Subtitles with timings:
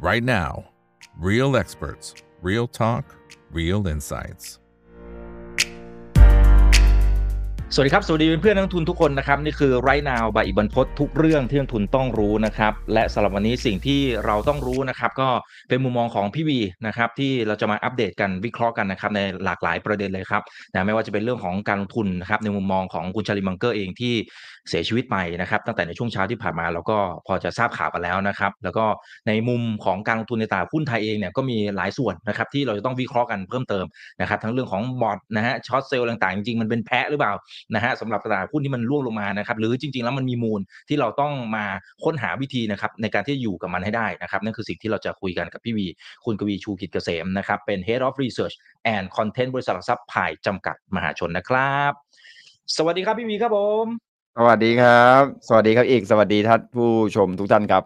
[0.00, 0.64] right now.
[1.18, 3.04] Real experts, real talk,
[3.52, 4.58] real insights.
[7.74, 15.28] สวัสดีครับ สวัสดีเพื่อนนักทุนทุกคนนะครับ นี่คือไรนาวบายอิบันพศทุกเรื่องที่นักทุนต้องรู้นะครับ และสำหรับวันนี้สิ่งที่เราต้องรู้นะครับ ก็
[15.68, 20.42] เป็นมุมมองของพี่วีนะครับ ที่เราจะมาอัปเดตกันวิเคราะห์กันนะครับ ในหลากหลายประเด็นเลยครับ
[20.72, 24.14] นะไม่ว่าจะเป็นเรื่องของการลงทุนนะครับในมุมมองของคุณชาลิมังเกอร์เองที่
[24.68, 28.84] เสียชีวิตไปนะครับ ตั้งแต่ในช่วงเช้าที่ผ่านมาเราก็พอจะทราบข่าวกันแล้วนะครับ แล้วก็
[29.28, 33.84] ในมุมของการลงทุนในตลาดหุ้นไทยเองเนี่ยก็มีหลายส่วนนะครับที่เราจะต้องวิเคราะห์กันเพิ่มเติม
[34.20, 37.32] นะครับ ทั้งเรื่องของบอทนะฮะช็อตเซลล์ต่างๆจริงๆมันเป็นแพะหรือเปล่า
[37.74, 41.64] นะฮะสำหรับตลาดหุ้นที่มันร่วงลงมานะครับหรือจริง ๆ แล้วมันมีมูลที่เราต้องมา
[42.04, 45.86] ค้นหาวิธีนะครับในการที่จะอยู่กับมันให้ได้นะครับนั่นคือสิ่งที่เราจะคุยกันกับพี่วี
[46.24, 48.54] คุณกวีชูกิจเกษมนะครับเป็น Head of Research
[48.94, 51.92] and Content บริษัทหลักทรัพย์พายจำกัดมหาชนนะครับ
[52.76, 57.84] สวัสดีครับพี่วีครับผม สวัสดีครับ สวัสดีครับอีก สวัสดีท่านผู้ชมทุกท่านครับ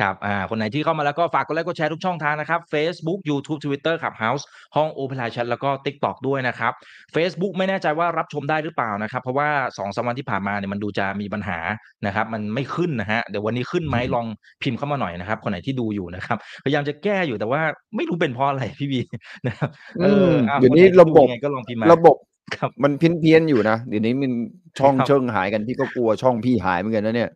[0.00, 4.42] ครับ อ่า คนไหนที่เข้ามาแล้วก็ฝากกดไลค์ กดแชร์ทุกช่องทางนะครับ Facebook YouTube Twitter Clubhouse
[4.76, 6.72] ห้อง Open Line Chat แล้วก็ TikTok ด้วยนะครับ
[7.14, 11.58] Facebook ไม่แน่ใจว่ารับชมได้หรือเปล่านะครับ เพราะว่า2อสวันที่ผ่านมาเนี่ยมันดูจะมีปัญหา
[12.06, 14.26] นะครับ มันไม่ขึ้นนะฮะ เดี๋ยววันนี้ขึ้นไหมลอง
[14.62, 17.60] พิมพ์เข้ามาหน่อยนะครับ คนไหนที่ดูอยู่นะครับ พยายามจะแก้อยู่แต่ว่า
[17.96, 19.00] ไม่รู้เป็นเพราะอะไรพี่บี
[19.46, 19.68] นะครับ
[20.00, 22.16] เออมอะเดี๋ยวนี้คไหที่ระบบยังไงก็ลองพิมพ์มาระบบ
[22.56, 24.32] ครับ มันเพี้ยนเพี้ยนๆอยู่นะเดี๋ยวนี้มัน
[24.78, 27.30] ช่องครับ เชิงหายกันพี่ก็กลัวช่องพี่หายเหมือนกันนะเนี่ย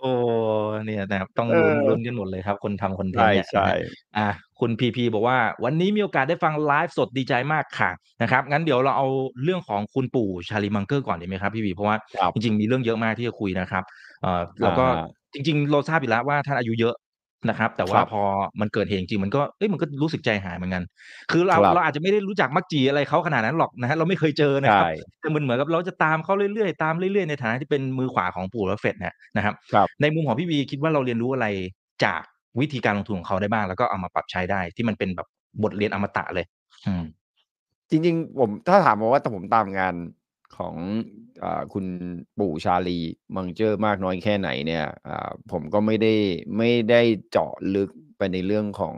[0.00, 0.10] โอ้
[0.84, 3.76] เนี่ยนะครับต้องเออลุ้นลุ้นกันหมดเลยครับ คนทำคอนเทนใช่ต์เนี่ยใช่นะฮะ
[4.18, 4.28] อะ
[4.60, 7.90] คุณพีพีบอกว่าวันนี้มีโอกาสได้ฟังไลฟ์สดดีใจมากค่ะ
[8.22, 9.08] นะครับ งั้นเดี๋ยวเราเอา
[9.42, 13.84] เรื่องของคุณปู่ชาลีมังเกอร์ก่อนดีไหมครับพี่พีเพราะว่าครับจริงๆมีเรื่องเยอะมากที่จะคุยนะครับ
[14.22, 16.94] เอ่อแล้วก็อ่าจริง ๆ เราทราบอยู่แล้วว่าท่านอายุเยอะ
[17.50, 18.22] นะครับ แต่คว่ารับพอ
[18.60, 20.82] มันเกิดเหตุจริงๆมันก็เอ้ยมันก็รู้สึกใจหายเหมือนกัน
[21.30, 31.46] คือเราครับเราอาจจะไม่ได้รู้จักมักจีอะไรเขาขนาดนั้นหรอกนะฮะเราไม่เคยเจอนะครับใช่แต่มันเหมือนกับเราจะตามเขาเรื่อยๆตามเรื่อยๆในฐานะที่เป็นมือขวาของปู่และเฟดเนี่ยนะครับครับ ในมุมของพี่วีคิดว่าเราเรียนรู้อะไร
[32.04, 32.22] จาก
[32.60, 35.26] วิธีการลงทุนของเขาได้บ้าง แล้วก็เอามาปรับใช้ได้ที่มันเป็นแบบ
[35.62, 36.46] บทเรียนอมตะเลย
[36.86, 37.04] อืม
[37.90, 39.94] จริง ๆ ผมถ้าถามมาว่าแต่ผมตามงาน
[40.56, 40.76] ของ
[41.42, 41.86] อคุณ
[42.38, 42.98] ปู่ชาลี
[43.36, 44.86] มังเจอร์มากน้อยแค่ไหนเนี่ย
[45.50, 46.14] ผมก็ไม่ได้
[46.58, 48.96] ไม่ได้เจาะลึกไปในเรื่องของ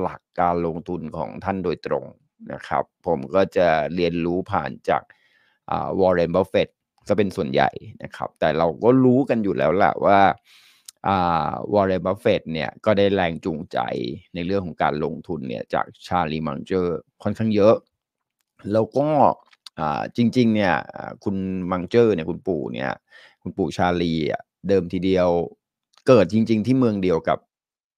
[0.00, 2.04] หลักการลงทุนของท่านโดยตรง
[2.52, 5.02] นะครับ ผมก็จะเรียนรู้ผ่านจาก
[6.00, 6.68] วอร์เรนบัฟเฟต
[7.08, 7.70] จะเป็นส่วนใหญ่
[8.02, 10.20] นะครับ แต่เราก็รู้กันอยู่แล้วแหละว่า
[11.72, 13.78] วอร์เรนบัฟเฟตเนี่ยก็ได้แรงจูงใจ
[14.34, 17.74] ในเรื่องของการลงทุนเนี่ยจากชาร์ลีมังเจอร์ค่อนข้างเยอะ
[18.72, 19.08] แล้วก็
[20.16, 21.36] จริง ๆ เนี่ยอ่าคุณ
[21.70, 22.90] มังเจอร์เนี่ยคุณปู่เนี่ย
[23.42, 25.28] คุณปู่ชาร์ลีอะเดิมทีเดียว
[26.06, 27.38] เกิดจริง ๆ ที่เมืองเดียวกับ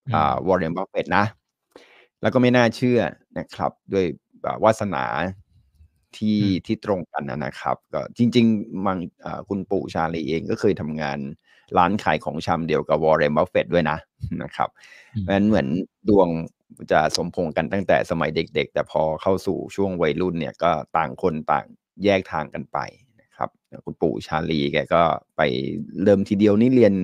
[0.07, 1.25] อือ่ามวอร์เรนบัฟเฟตนะ
[2.23, 3.01] แล้วก็ไม่น่าเชื่อ
[3.39, 4.05] นะครับ ด้วย
[4.45, 5.05] อ่าวาสนา
[6.17, 11.19] ที่อืม ที่ตรงกันนะนะครับ ก็จริง ๆ มังอ่าคุณปู่ชาร์ลีเองก็เคยทำงาน
[11.79, 13.99] ร้านขายของชำเดียวกับวอร์เรนบัฟเฟตด้วยนะ
[14.43, 14.69] นะครับ
[15.15, 15.67] อืมเพราะฉะนั้นเหมือน
[16.09, 16.29] ดวง
[16.93, 21.65] จะสมพงษ์กันตั้งแต่สมัยเด็ก ๆ แต่พอเข้าสู่ช่วงวัยรุ่นเนี่ยก็ต่างคนต่าง
[22.05, 22.79] แยกทางกันไป
[23.23, 23.49] นะครับ
[23.85, 25.03] คุณปู่ชาลีแกก็
[25.37, 25.41] ไป
[26.03, 26.95] เริ่มทีเดียวนี่เรียน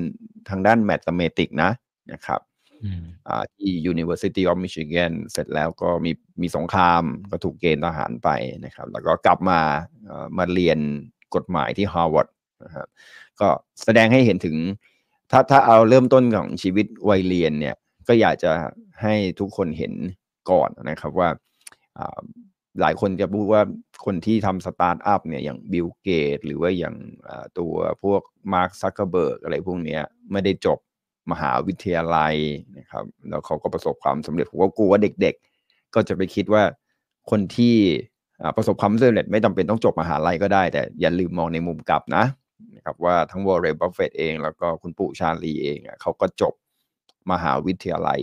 [0.48, 1.70] ทางด้านแมทเมติกนะ
[2.12, 2.40] นะครับ
[2.84, 8.28] อืมอ่าที่ University of Michigan เสร็จแล้วก็มีมีสงครามก็ถูกเกณฑ์ทหารไป
[8.64, 9.60] นะครับ แล้วก็กลับมา
[10.06, 10.78] เอ่อมาเรียน
[11.34, 12.28] กฎหมายที่ Harvard
[12.64, 12.88] นะครับ
[13.40, 13.48] ก็
[13.84, 14.56] แสดงให้เห็นถึง
[15.30, 17.76] ถ้าถ้าเอาเริ่มต้นของชีวิตวัยเรียนเนี่ย
[18.10, 18.52] ก็อยากจะ
[19.02, 19.94] ให้ทุกคนเห็น
[20.50, 21.28] ก่อนนะครับว่า
[22.80, 23.62] หลายคนจะพูดว่า
[24.04, 26.94] คนที่ทำสตาร์ทอัพเนี่ยอย่างบิลเกตส์หรือว่าอย่าง
[27.58, 28.22] ตัวพวก
[28.52, 29.98] มาร์คซักเกอร์เบิร์กอะไรพวกนี้
[30.32, 30.78] ไม่ได้จบ
[31.30, 32.34] มหาวิทยาลัย
[32.78, 36.62] นะครับ แล้วเขาก็ประสบความสำเร็จผมก็กลัวว่าเด็กๆ ก็จะไปคิดว่า
[37.30, 37.76] คนที่
[38.56, 42.24] ประสบความสำเร็จไม่จำเป็นต้องจบมหาลัยก็ได้ แต่อย่าลืมมองในมุมกลับนะ
[42.76, 46.54] นะครับว่าทั้งวอร์เรนบัฟเฟตเอง แล้วก็คุณปู่ชาร์ลีเองอะเขาก็จบ
[47.32, 48.20] มหาวิทยาลัย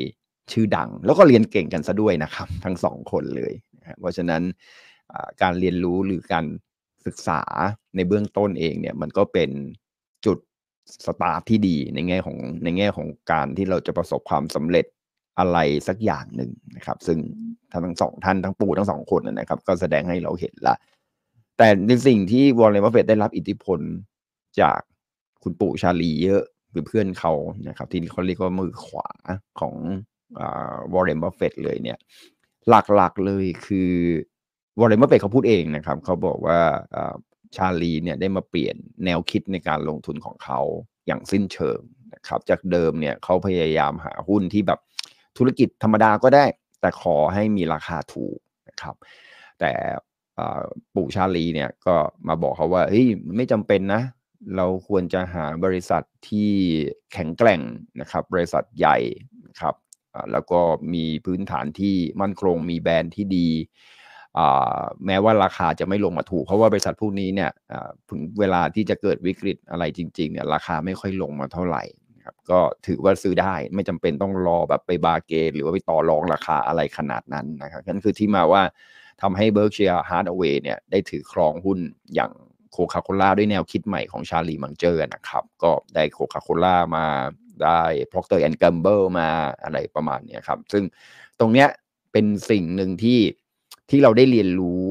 [0.51, 3.53] ชื่อดัง แล้วก็เรียนเก่งกันซะด้วยนะครับ ทั้งสองคนเลย
[3.99, 4.41] เพราะฉะนั้น
[5.41, 6.45] การเรียนรู้หรือการ
[7.05, 7.41] ศึกษา
[7.95, 9.49] ในเบื้องต้นเองเนี่ยมันก็เป็น
[10.25, 10.37] จุด
[11.05, 14.85] สตาร์ทที่ดีในแง่ของในแง่ของการที่เราจะประสบความสำเร็จ
[15.39, 17.17] อะไรสักอย่างหนึ่งนะครับ ซึ่ง
[17.71, 20.75] ทั้งสองท่านทั้งปู่ทั้งสองคนนะครับ ก็แสดงให้เราเห็นละ
[21.57, 23.79] แต่ในสิ่งที่วอร์เรนบัฟเฟตได้รับอิทธิพล
[24.61, 24.79] จาก
[25.43, 26.43] คุณปู่ชาลีเยอะ
[26.77, 27.33] หรือเพื่อนเขา
[27.67, 29.09] นะครับที่เขาเรียกว่ามือขวา
[29.59, 29.75] ของ
[30.93, 31.97] วอร์เรนบัฟเฟตเลยเนี่ย
[32.69, 33.91] หลักๆเลยคือ
[34.79, 36.59] วอร์เรนบัฟเฟตเขาพูดเองนะครับเขาบอกว่า
[36.95, 37.15] อ่า
[37.55, 38.75] ชาลีเนี่ยได้มาเปลี่ยน
[39.05, 40.59] แนวคิดในการลงทุนของเขา
[41.07, 41.79] อย่างสิ้นเชิง
[42.13, 44.79] นะครับจากเดิมเนี่ยเขาพยายามหาหุ้นที่แบบ
[45.37, 46.45] ธุรกิจธรรมดาก็ได้
[46.81, 48.37] แต่ขอให้มีราคาถูก
[48.69, 48.95] นะครับ
[49.59, 49.71] แต่
[50.37, 50.61] อ่า
[50.95, 51.95] ปู่ชาลีเนี่ยก็
[52.27, 54.01] มาบอกเขาว่าเฮ้ยไม่จำเป็นนะ
[54.55, 56.51] เราควรจะหาบริษัทที่
[57.13, 57.61] แข็งแกร่ง
[58.01, 58.97] นะครับ บริษัทใหญ่
[59.47, 59.75] นะครับ
[60.31, 60.59] แล้วก็
[60.93, 63.49] มีพื้นฐานที่มั่นคงมีแบรนด์ที่ดี
[65.05, 67.51] แม้ว่าราคาจะไม่ลงมาถูก เพราะว่าบริษัทพวกนี้เนี่ย
[68.09, 71.83] ถึงเวลาที่จะเกิดวิกฤตอะไรจริงๆเนี่ยราคาไม่ค่อยลงมาเท่าไหร่
[72.25, 78.61] ครับก็ถือว่าซื้อได้ไม่จำเป็นต้องรอแบบไปบาร์เกนหรือว่าไปต่อรองราคาอะไรขนาดนั้นนะครับนั่นคือที่มาว่า
[79.21, 81.79] ทำให้ Berkshire Hathaway เนี่ยได้ถือครองหุ้น
[82.15, 82.31] อย่าง
[82.71, 87.05] โคคาโคล่าด้วยแนวคิดใหม่ของชาลีมังเจอร์นะครับ ก็ได้โคคาโคล่ามา
[87.63, 87.81] ได้
[88.11, 89.29] Procter and Gamble มา
[89.63, 90.83] อะไรประมาณนี้ครับ ซึ่ง
[91.39, 91.67] ตรงเนี้ย
[92.11, 93.19] เป็นสิ่งหนึ่งที่
[93.89, 94.83] ที่เราได้เรียนรู้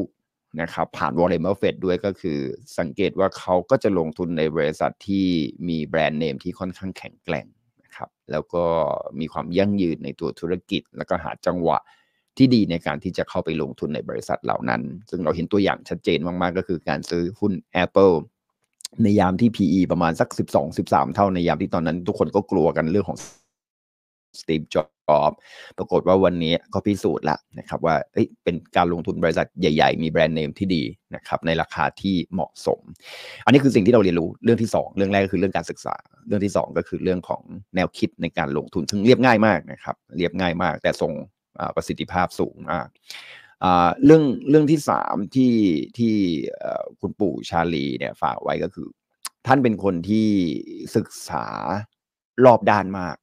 [0.62, 2.38] นะครับผ่านวอร์เรนบัฟเฟตด้วยก็คือ
[2.78, 5.26] สังเกตว่าเขาก็จะลงทุนในบริษัทที่
[5.68, 7.46] มีแบรนด์เนมที่ค่อนข้างแข็งแกร่ง
[7.84, 8.64] นะครับ แล้วก็
[9.20, 11.78] มีความยั่งยืนในตัวธุรกิจ แล้วก็หาจังหวะ
[12.38, 17.52] ที่ดีในการที่จะเข้าไปลงทุนในบริษัทเหล่านั้น ซึ่งเราเห็นตัวอย่างชัดเจนมาก ๆ ก็คือการซื้อหุ้น
[17.84, 18.14] Apple
[19.02, 20.28] ในยามที่ PE ประมาณสัก
[20.72, 23.18] 12-13 เท่าในยามที่ตอนนั้นทุกคนก็กลัวกันเรื่องของ
[24.40, 24.84] สตีฟจ็อ
[25.30, 25.32] บ
[25.78, 27.94] ปรากฏว่าวันนี้ก็พิสูจน์แล้วนะครับว่า
[28.44, 30.82] เป็นการลงทุนบริษัทใหญ่ ๆ มีแบรนด์เนมที่ดี
[31.14, 32.80] นะครับในราคาที่เหมาะสม
[33.44, 35.94] อันนี้คือสิ่งที่เราเรียนรู้เรื่องที่ 2 เรื่องแรกก็คือเรื่องการศึกษา
[36.26, 37.42] เรื่องที่ 2 ก็คือเรื่องของ
[37.76, 41.12] แนวคิดในการลงทุน ซึ่งเรียบง่ายมากนะครับเรียบง่ายมาก แต่ทรง
[41.76, 42.88] ประสิทธิภาพสูงมาก
[44.04, 45.54] เรื่องเรื่องที่สามที่
[45.98, 46.14] ที่
[47.00, 48.88] คุณปู่ชาลีเนี่ยฝากไว้ก็คือ
[49.46, 50.28] ท่านเป็นคนที่
[50.96, 51.46] ศึกษา
[52.44, 53.16] รอบด้านมาก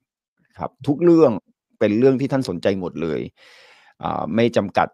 [0.60, 1.32] ครับ ทุกเรื่อง
[1.80, 3.20] เป็นเรื่องที่ท่านสนใจหมดเลย
[4.36, 4.88] ไม่จำกัด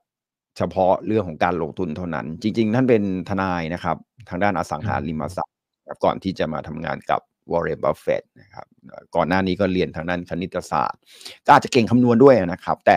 [0.58, 3.98] เฉพาะเรื่องของการลงทุนเท่านั้น จริง ๆ ท่านเป็นทนายนะครับ
[4.30, 5.56] ทางด้านอสังหาริมทรัพย์
[6.04, 7.22] ก่อนที่จะมาทำงานกับ
[7.52, 8.66] วอร์เรนบัฟเฟตนะครับ
[9.16, 11.02] ก่อนหน้านี้ก็เรียนทางด้านคณิตศาสตร์
[11.46, 12.96] ก็อาจจะเก่งคำนวณด้วยนะครับ แต่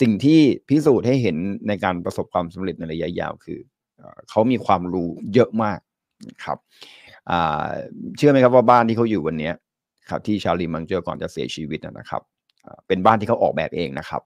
[0.00, 1.36] สิ่งที่พิสูจน์ให้เห็น
[1.68, 3.58] ในการประสบความสำเร็จในระยะยาวคือ
[4.30, 5.78] เขามีความรู้เยอะมาก
[6.44, 6.58] ครับ
[8.16, 9.50] เชื่อไหมครับว่าบ้านที่เขาอยู่วันนี้
[10.10, 12.22] ครับที่ชาลีมังเจอร์ก่อนจะเสียชีวิตนะครับ
[12.86, 14.22] เป็นบ้านที่เขาออกแบบเองนะครับ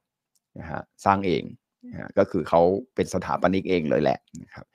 [0.59, 1.43] นะฮะสร้างเอง
[1.91, 2.61] นะก็คือเขา
[2.95, 4.67] เป็นสถาปนิกเองเลยแหละนะครับ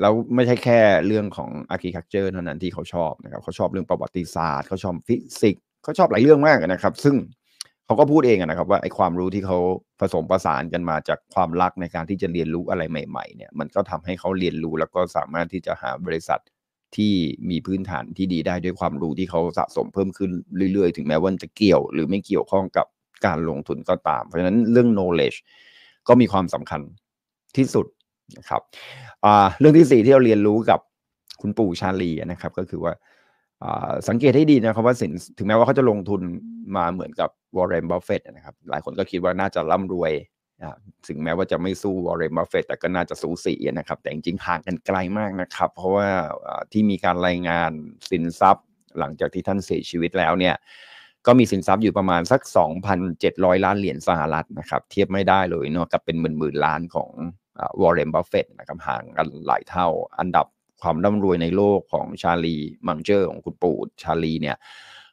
[0.00, 7.14] แล้วไม่ใช่แค่เรื่องของ architecture เท่านั้นที่เขาชอบนะครับเขาชอบเรื่องประวัติศาสตร์เขาชอบฟิสิกส์เขาชอบหลายเรื่องมากนะครับ ซึ่ง
[7.90, 9.58] เขาก็พูดเองนะครับว่าไอ้ความรู้ที่เขา
[10.00, 16.40] ผสมประสานกันมาจากความรักในการที่จะเรียนรู้อะไรใหม่ ๆ เนี่ย มันก็ทำให้เขาเรียนรู้แล้วก็สามารถที่จะหาบริษัท
[16.96, 17.12] ที่
[17.50, 20.30] มีพื้นฐานที่ดีได้ด้วยความรู้ที่เขาสะสมเพิ่มขึ้น
[20.72, 22.86] เรื่อยๆ ถึงแม้ว่าจะเกี่ยว หรือไม่เกี่ยวข้องกับ
[23.26, 25.38] การลงทุนก็ตาม เพราะฉะนั้นเรื่อง knowledge
[26.08, 26.80] ก็มีความสำคัญ
[27.56, 27.86] ที่สุด
[28.38, 28.62] นะครับ
[29.58, 30.80] เรื่องที่สี่ที่เราเรียนรู้กับ
[31.40, 32.92] คุณปู่ชาลีนะครับ ก็คือว่า
[34.08, 36.20] สังเกตให้ดีนะครับว่าสินถึงแม้ว่าเขาจะลงทุน
[36.76, 40.12] มาเหมือนกับวอร์เรนบัฟเฟตนะครับ หลายคนก็คิดว่าน่าจะร่ำรวย
[41.08, 46.08] ถึงแม้ว่าจะไม่สู้วอร์เรนบัฟเฟตแต่ก็น่าจะสูสีนะครับ แต่จริงๆห่างกันไกลมากนะครับ เพราะว่า
[46.72, 47.70] ที่มีการรายงาน
[48.10, 48.66] สินทรัพย์
[48.98, 50.54] หลังจากที่ท่านเสียชีวิตแล้วเนี่ย
[51.26, 52.40] ก็มีสินทรัพย์อยู่ประมาณสัก
[53.02, 57.10] 2,700 ล้านเหรียญสหรัฐนะครับ เทียบไม่ได้เลยเนาะกับเป็นหมื่นๆล้านของ
[57.80, 59.88] วอร์เรนบัฟเฟตนะครับห่างกันหลายเท่า
[60.18, 60.46] อันดับ
[60.82, 62.56] ความร่ำรวยในโลกของชาลี
[62.86, 64.56] มังเจอร์ของคุณปู่ชาลีเนี่ย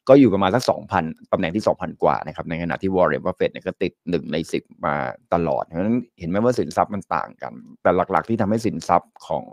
[0.10, 0.64] ก็อยู่ประมาณสัก
[0.98, 4.96] 2,000ตำแหน่งที่2,000กว่านะครับในขณะที่วอร์เรนบัฟเฟตเนี่ยก็ติดหนึ่งในสิบมา
[5.34, 9.46] ตลอดเพราะฉะนั้นเห็นไหมว่าสินทรัพย์มันต่างกัน แต่หลักๆที่ทำให้สินทรัพย์ของ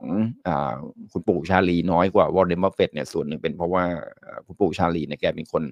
[0.47, 0.51] อ
[1.13, 3.83] คุณปู่ชาลีน้อยกว่าวอร์เรนบัฟเฟตเนี่ยส่วนหนึ่งเป็นเพราะว่า
[4.47, 5.63] คุณปู่ชาลีเนี่ยแกเป็นคน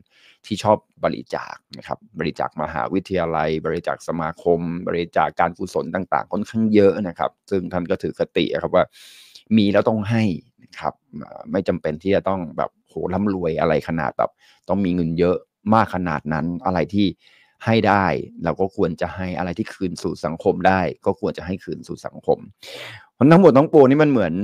[0.47, 8.85] ที่ชอบบริจาคนะครับบริจาคมหาวิทยาลัย บริจาคสมาคม บริจาคการกุศลต่างๆค่อนข้างเยอะนะครับ ซึ่งท่านก็ถือคติครับว่า
[9.57, 10.25] มีแล้วต้องให้
[10.63, 10.95] นะครับ
[11.53, 14.31] ไม่จำเป็นที่จะต้องแบบ โหร่ำรวยอะไรขนาดแบบ
[14.69, 15.37] ต้องมีเงินเยอะ
[15.75, 17.07] มากขนาดนั้น อะไรที่
[17.65, 18.07] ให้ได้
[18.45, 22.39] เราก็ควรจะให้อะไรที่คืนสู่สังคมได้ ก็ควรจะให้คืนสู่สังคม
[23.19, 24.35] มันทั้งหมดทั้งปวงนี่มันเหมือน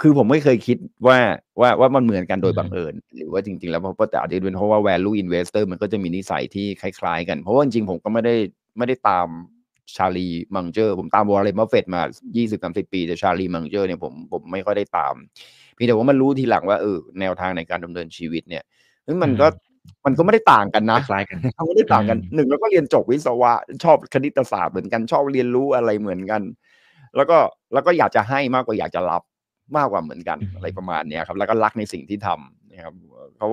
[0.00, 1.18] คือผมไม่เคยคิดว่า
[1.60, 8.34] ว่าว่ามันเหมือนกันโดยบังเอิญหรือว่าจริง ๆ แล้วเพราะแต่อาจจะเป็นเพราะว่า value investor มันก็จะมีนิสัยที่คล้ายๆ กัน เพราะว่าจริงๆผมก็ไม่ได้
[8.78, 9.28] ไม่ได้ตาม
[9.96, 12.02] ชาลีมังเจอร์ ผมตามวอร์เรนบัฟเฟตมา
[12.46, 15.14] 20-30 ปี แต่ชาลีมังเจอร์เนี่ยผมผมไม่ค่อยได้ตาม
[15.76, 18.64] เพียงแต่ว่ามันรู้ทีหลังว่าเออแนวทางในการดำเนินชีวิตเนี่ย
[19.22, 19.46] มันก็
[20.06, 23.52] มันก็ไม่ได้ต่างกันนะคล้ายกันเขาไม่ได้ต่างกันหนึ่งแล้วก็เรียนจบวิศวะ
[23.84, 26.42] ชอบคณิตศาสตร์เหมือนกันชอบเรียนรู้อะไรเหมือนกัน
[27.16, 27.38] แล้วก็
[27.72, 29.22] แล้วก็อยากจะให้มากกว่าอยากจะรับ
[29.76, 32.94] มากกว่าเหมือนกันอะไรประมาณเนี้ยครับ แล้วก็รักในสิ่งที่ทำนะครับ
[33.38, 33.48] เขา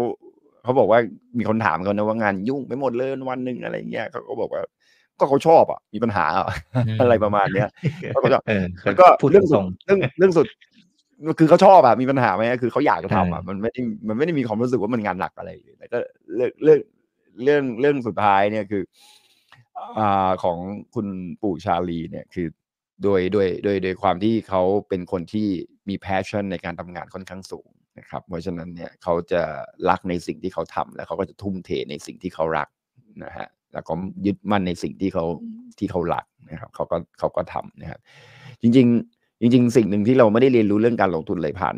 [0.64, 1.00] เขาบอกว่า
[1.38, 4.62] มีคนถามเขานะว่างานยุ่งไปหมดเลยวันหนึ่งอะไรเงี้ยเขาก็บอกว่า
[5.20, 6.26] ก็เขาชอบอะมีปัญหา
[7.00, 7.68] อะไรประมาณเนี้ย
[8.14, 10.48] เขาก็แล้วก็เรื่องสุดเรื่องเรื่องสุด
[11.40, 15.50] คือเขาชอบอะมีปัญหาไหมคือเขาอยากจะทำอะมันไม่ได้มันไม่ได้มีความรู้สึกว่ามันงานหนักอะไร
[15.80, 15.98] แต่ก็
[16.36, 16.80] เรื่องเรื่อง
[17.44, 18.84] เรื่องเรื่องสุดท้ายเนี่ยคือ
[20.00, 20.58] อ่าของ
[20.96, 21.08] คุณ
[21.42, 22.48] ปู่ชาลีเนี่ยคือ
[23.04, 25.48] โดยโดยโดยโดยความที่เขาเป็นคนที่
[25.90, 27.68] มี passion ในการทำงานค่อนข้างสูง
[28.00, 29.42] นะครับ เพราะฉะนั้นเนี่ยเขาจะ
[29.90, 32.68] รักในสิ่งที่เขาทำแล้วเขาก็จะทุ่มเทในสิ่งที่เขารัก
[33.24, 33.94] นะฮะแล้วก็
[34.26, 35.26] ยึดมั่นในสิ่งที่เขา
[35.80, 38.00] ที่เขารักนะครับเขาก็เขาก็ทำนะครับ
[38.62, 39.13] จริงๆ
[39.44, 41.76] จริงๆ สิ่งหนึ่งที่เราไม่ได้เรียนรู้เรื่องการลงทุนเลยผ่าน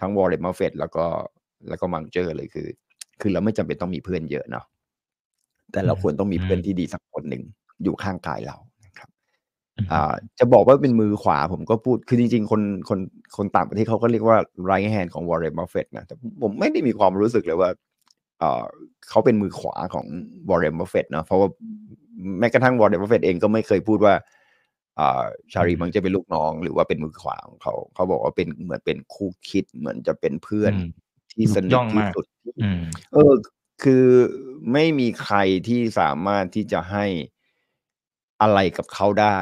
[0.00, 1.04] ทั้งวอร์เรนบัฟเฟตแล้วก็
[1.68, 2.66] แล้วก็มังเจอร์เลยคือ
[3.20, 4.64] คือเราไม่จำเป็นต้องมีเพื่อนเยอะเนาะ
[5.72, 7.42] แต่เราควรต้องมีเพื่อนที่ดีสักคนหนึ่ง
[7.82, 9.08] อยู่ข้างกายเรานะครับ
[9.92, 12.98] อ่าจะบอกว่าเป็นมือขวาผมก็พูดคือจริง ๆ คนคน
[13.36, 17.70] คนต่างประเทศเขาก็เรียกว่า right hand ของวอร์เรนบัฟเฟตนะแต่ผมไม่ได้มีความรู้สึกเลยว่า
[19.08, 20.06] เขาเป็นมือขวาของ
[20.48, 21.48] วอร์เรนบัฟเฟตเนาะเพราะว่า
[22.38, 24.14] แม้กระทั่งวอร์เรนบัฟเฟตเองก็ไม่เคยพูดว่า
[25.52, 30.72] ชาลีมังเจอร์เป็นลูกน้องหรือว่าเป็นมือขวาของเขา เขาบอกว่าเป็นเหมือนเป็นคู่คิดเหมือนจะเป็นเพื่อน
[31.32, 32.24] ที่สนิทที่สุด
[33.12, 33.32] เออ
[33.82, 34.06] คือ
[34.72, 35.36] ไม่มีใคร
[35.68, 37.06] ที่สามารถที่จะให้
[38.42, 39.38] อะไรกับเขาได้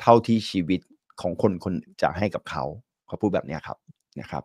[0.00, 0.80] เท่าที่ชีวิต
[1.20, 2.64] ของคนคนจะให้กับเขา
[3.06, 3.78] เขาพูดแบบนี้ครับ
[4.20, 4.44] นะครับ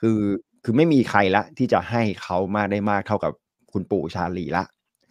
[0.00, 0.18] คือ
[0.64, 3.32] คือไม่มีใครละที่จะให้เขามากได้มากเท่ากับ
[3.72, 4.64] คุณปู่ชาลีละ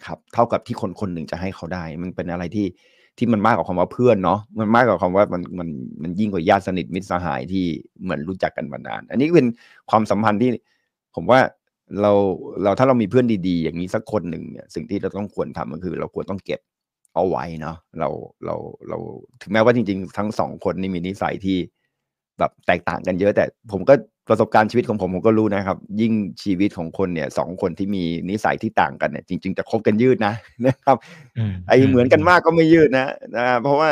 [0.05, 2.65] ครับ เท่ากับที่คนคนหนึ่งจะให้เขาได้ มันเป็นอะไรที่
[3.17, 5.69] ที่มันมากกว่าคำว่าเพื่อนเนาะมันมากกว่าคำว่ามันมัน
[6.01, 7.65] มันยิ่งกว่าญาติสนิทมิตรสหายที่
[8.03, 9.47] เหมือนรู้จักกันมานาน อันนี้เป็น
[9.89, 10.49] ความสัมพันธ์ที่
[11.15, 11.39] ผมว่า
[12.01, 12.11] เรา
[12.63, 16.61] เราถ้าเรามีเพื่อนดีๆ อย่างนี้สักคนหนึ่งเนี่ยสิ่งที่เราต้องควรทำก็คือ เราควรต้องเก็บ
[17.15, 18.09] เอาไว้เนาะเรา
[18.45, 18.55] เรา
[18.89, 18.97] เรา
[19.41, 21.57] ถึงแม้ว่าจริง ๆ ทั้งสองคนนี่มีนิสัยที่
[22.39, 23.93] แบบแตกต่างกันเยอะ แต่ผมก็
[24.29, 26.13] ประสบการณ์ชีวิตของผมผมก็รู้นะครับ ยิ่ง
[26.43, 30.33] ชีวิตของคนเนี่ยสองคนที่มีนิสัยที่ต่างกันเนี่ยจริง ๆ จะคบกันยืดนะ
[30.65, 30.97] นะครับ
[31.67, 33.89] ไอเหมือนกันมากก็ไม่ยืดนะนะเพราะว่า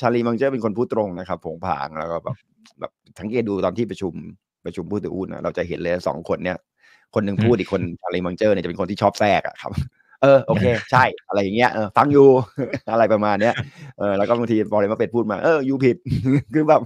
[0.00, 2.36] ชาลีมังเจอร์เป็นคนพูดตรงนะครับโผงผางแล้วก็แบบ
[2.80, 4.12] แบบสังเกตดูตอนที่ประชุม
[4.64, 6.58] ประชุมผู้ถือหุ้นนะเราจะเห็นเลยสองคนเนี่ย
[7.14, 9.72] คนหนึ่งพูดอีกคนชาลีมังเจอร์เนี่ยจะเป็นคนที่ชอบแทรกอะครับ
[10.22, 12.28] เออโอเค ใช่อะไรอย่างเงี้ยเออฟังอยู่
[12.92, 13.54] อะไรประมาณเนี้ย
[13.98, 15.96] เออแล้วก็บางทีวอร์เรนบัฟเฟตพูดมา เออ you ผิด
[16.54, 16.82] คือแบบ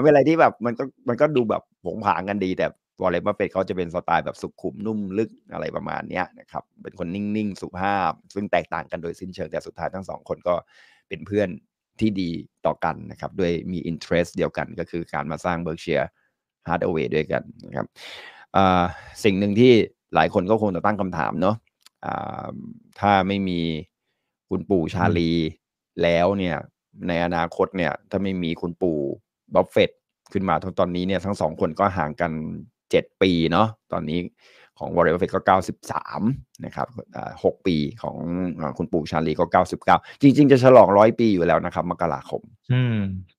[0.00, 2.66] มันเป็นอะไรที่แบบมันก็มันก็ดูแบบโผงผางกันดี แต่
[3.02, 10.54] วอร์เรนบัฟเฟตเขาจะเป็นสไตล์แบบสุขุมนุ่มลึกอะไรประมาณเนี้ยนะครับ เป็นคนนิ่งๆ สุภาพ ซึ่งแตกต่างกันโดยสิ้นเชิง แต่สุดท้ายทั้งสองคนก็
[11.08, 11.48] เป็นเพื่อน
[12.00, 12.30] ที่ดี
[12.66, 17.86] ต่อกันนะครับด้วยมี interest เดียวกันก็คือการมาสร้าง Berkshire Hathaway ด้วยกันนะครับ
[19.24, 19.72] สิ่งหนึ่งที่
[20.14, 21.56] หลายคนก็คงจะตั้งคำถามเนาะ
[23.00, 23.60] ถ้าไม่มี
[24.50, 25.30] คุณปู่ชาลี
[26.02, 26.56] แล้วเนี่ย
[27.08, 28.98] ในอนาคตเนี่ยถ้าไม่มีคุณปู่
[29.54, 29.90] บัฟเฟต
[30.32, 32.32] ขึ้นมาตอนนี้เนี่ยทั้งสองคนก็ห่างกัน
[32.90, 34.18] เจ็ดปีเนาะตอนนี้
[34.78, 36.20] ของวอร์เรนบัฟเฟตก็เก้าสิบสาม
[36.64, 36.88] นะครับ
[37.44, 38.16] หกปีของ
[38.78, 42.42] คุณปู่ชาลีก็เก้าสิบเก้าจริง ๆ จะฉลองร้อยปีอยู่แล้วนะครับ มกราคม
[42.72, 42.98] อืม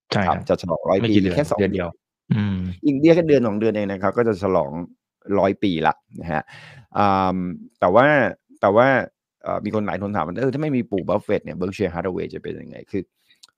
[0.09, 1.89] ใช่ครับจะฉลองร้อยปีแค่สองเดือนเดียว
[2.33, 4.71] อืมอีกเดี๋ยวแค่เดือนสองเดือนเองนะครับ ก็จะฉลอง
[5.39, 6.43] ร้อยปีละนะฮะ
[7.79, 8.05] แต่ว่า
[8.61, 8.87] แต่ว่า
[9.65, 13.01] มีคนหลายคนถามว่าเออถ้าไม่มีปู่บัฟเฟตเนี่ย Berkshire Hathaway จะเป็นยังไงคือ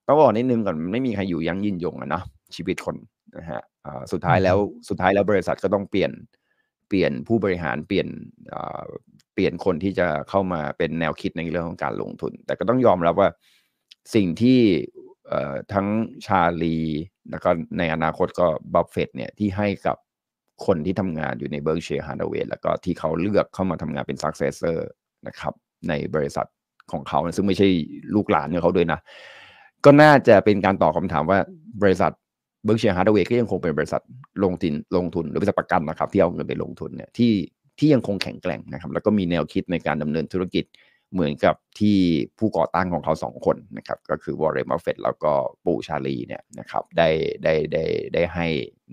[0.08, 2.24] ต้องบอกนิดนึงก่อนไม่มีใครอยู่ยั้งยืนยงอะเนาะ
[2.56, 2.96] ชีวิตคน
[3.38, 3.62] นะฮะ
[4.12, 4.58] สุดท้ายแล้ว
[4.90, 6.12] สุดท้ายแล้วบริษัทก็ต้องเปลี่ยน
[6.90, 8.08] เปลี่ยนผู้บริหารเปลี่ยน
[9.34, 13.30] เปลี่ยนคนที่จะเข้ามาเป็นแนวคิดในเรื่องของการลงทุน แต่ก็ต้องยอมรับว่า
[14.16, 14.60] สิ่งที่
[15.74, 15.88] ทั้ง
[16.26, 16.78] ชาลี
[17.30, 19.98] แล้วก็ในอนาคตก็บัฟเฟตเนี่ยที่ให้กับ
[20.66, 24.88] คนที่ทำงานอยู่ใน Berkshire Hathaway แล้วก็ที่เขาเลือกเข้ามาทำงานเป็น successor
[25.28, 25.54] นะครับ
[25.90, 26.48] ในบริษัท
[26.92, 27.68] ของเขา ซึ่งไม่ใช่
[28.16, 29.00] ลูกหลานของเขาด้วยนะ
[29.86, 31.40] ก็น่าจะเป็นการตอบคำถามว่า
[31.82, 32.12] บริษัท
[32.64, 34.02] Berkshire Hathaway ก็ยังคงเป็นบริษัท
[34.44, 37.34] ลงทุนลงทุนหรือบริษัทประกันนะครับ ที่เอาเงินไปลงทุนเนี่ยที่
[37.80, 40.66] ที่ยังคงแข็งแกร่งนะครับ แล้วก็มีแนวคิดในการดำเนินธุรกิจ
[41.14, 41.98] เหมือนกับที่
[42.38, 45.32] ผู้ก่อตั้งของเขาสองคนนะครับ ก็คือวอร์เรนบัฟเฟตแล้วก็
[45.64, 47.10] ปู่ชาลีเนี่ยนะครับได้
[47.44, 48.48] ได้ได้ได้ให้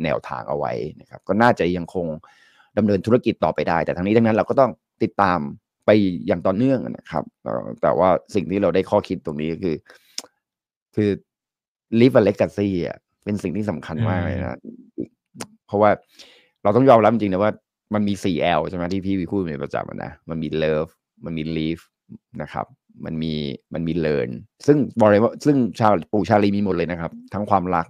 [0.05, 2.07] แนวทางเอาไว้นะครับ ก็น่าจะยังคง
[2.79, 4.71] ดำเนินธุรกิจต่อไปได้ แต่ทั้งนี้ทั้งนั้นเราก็ต้อง
[5.03, 5.39] ติดตาม
[5.87, 5.91] ไป
[6.27, 7.25] อย่างต่อเนื่องนะครับ
[7.83, 9.77] แต่ว่าสิ่งที่เราได้ข้อคิดตรงนี้ก็คือ
[10.95, 11.11] คือ
[12.01, 14.59] live a legacy อะ เป็นสิ่งที่สำคัญมากเลยนะ
[15.67, 15.91] เพราะว่า
[16.63, 17.53] เราต้องยอมรับจริงนะว่า
[17.95, 20.91] มันมี 4L ใช่ไหมที่พี่วิพูดในประจำนะ มันมี love
[21.25, 21.83] มันมี live
[22.43, 22.67] นะครับ
[23.05, 23.35] มันมี
[23.75, 24.31] มันมี learn
[24.67, 27.87] ซึ่งบอกเลยว่าซึ่งชาวปู่ชาลีมีหมดเลยนะครับ ทั้งความรัก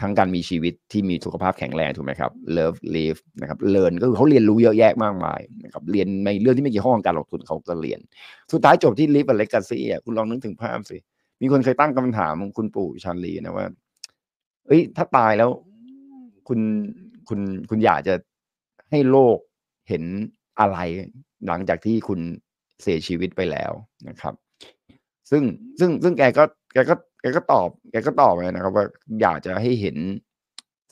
[0.00, 8.00] ทั้งการมีชีวิตที่มีสุขภาพแข็งแรงถูกไหมครับ love live นะครับ learn ก็คือเขาเรียนรู้เยอะแยะมากมายนะครับ เรียนในเรื่องที่ไม่เกี่ยวข้องกับการลงทุนเขาก็เรียน
[8.52, 10.98] สุดท้ายจบที่ live a legacy อะคุณลองนึกถึงภาพสิ
[11.42, 13.66] มีคนเคยตั้งคำถามคุณปู่ชาลีนะว่า
[14.66, 15.50] เอ้ย ถ้าตายแล้ว
[16.48, 16.60] คุณ
[17.28, 17.40] คุณ
[17.70, 18.14] คุณอยากจะ
[18.90, 19.38] ให้โลก
[19.88, 20.02] เห็น
[20.60, 20.78] อะไร
[21.46, 22.20] หลังจากที่คุณ
[22.82, 23.72] เสียชีวิตไปแล้ว
[24.08, 24.34] นะครับ
[25.30, 25.42] ซึ่ง
[25.78, 28.86] ซึ่งซึ่งแกก็แกก็แกก็ตอบแกก็ตอบเลยนะครับ ว่า
[29.20, 29.96] อยากจะให้เห็น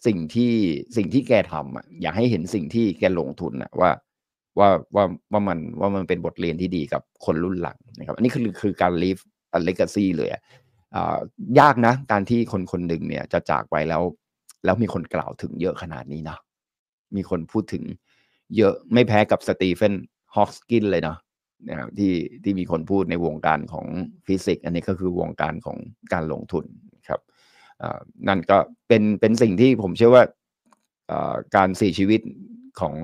[0.06, 0.52] สิ่งที่
[0.96, 3.90] สิ่งที่แกทำอะอยากให้เห็นสิ่งที่แกลงทุนอะว่า
[4.58, 9.22] ว่าว่าว่ามันว่ามันเป็นบทเรียนที่ดีกับคนรุ่นหลังนะครับ อันนี้คือคือการ live
[9.64, 10.42] เลกาซีเลยอะ
[11.60, 14.02] ยากนะ การที่คนคนหนึ่งเนี่ยจะจากไปแล้ว
[14.64, 16.38] แล้วมีคนกล่าวถึงเยอะขนาดนี้นะ
[17.16, 17.84] มีคนพูดถึง
[18.56, 19.94] เยอะไม่แพ้กับสตีเฟน
[20.34, 21.18] ฮอว์คิงเลยเนาะ
[21.68, 23.86] นะครับที่ที่มีคนพูดในวงการของ
[24.26, 25.76] ฟิสิกส์อันนี้ก็คือวงการของ
[26.12, 26.64] การลงทุน
[27.08, 27.20] ครับ
[28.28, 28.58] นั่นก็
[28.88, 30.24] เป็นเป็นสิ่งที่ผมเชื่อว่า
[31.56, 32.20] การเสียชีวิต
[32.80, 32.94] ของ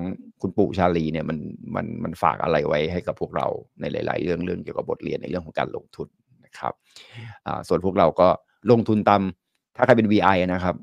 [0.41, 1.37] คุณปู่ชาลีเนี่ยมัน
[1.75, 3.47] มันมันฝากอะไรไว้ให้กับพวกเรา
[3.79, 6.07] ในหลาย ๆ เรื่องเรื่องเกี่ยวกับบทเรียนในเรื่องของการลงทุน
[6.49, 6.73] นะครับ
[7.67, 8.27] ส่วนพวกเราก็
[8.71, 9.21] ลงทุนตาม
[9.75, 10.75] ถ้าใครเป็น VI นะครับ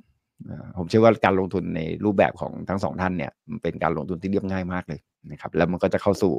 [0.79, 6.33] ผมเชื่อว่าการลงทุนในรูปแบบของทั้งสองท่านเนี่ยมันเป็นการลงทุนที่เรียบง่ายมากเลยนะครับ แล้วมันก็จะเข้าสู่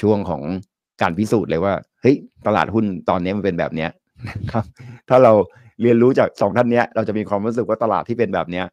[0.00, 0.42] ช่วงของ
[1.02, 3.90] การพิสูจน์เลยว่าเฮ้ยตลาดหุ้นตอนนี้มันเป็นแบบเนี้ย
[4.52, 4.64] ครับ
[5.08, 5.32] ถ้าเรา
[5.82, 8.64] เรียนรู้จากสองท่านเนี้ย เราจะมีความรู้สึกว่าตลาดที่เป็นแบบเนี้ย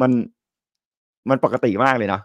[0.00, 0.10] มัน
[1.30, 2.20] มันปกติมากเลยนะ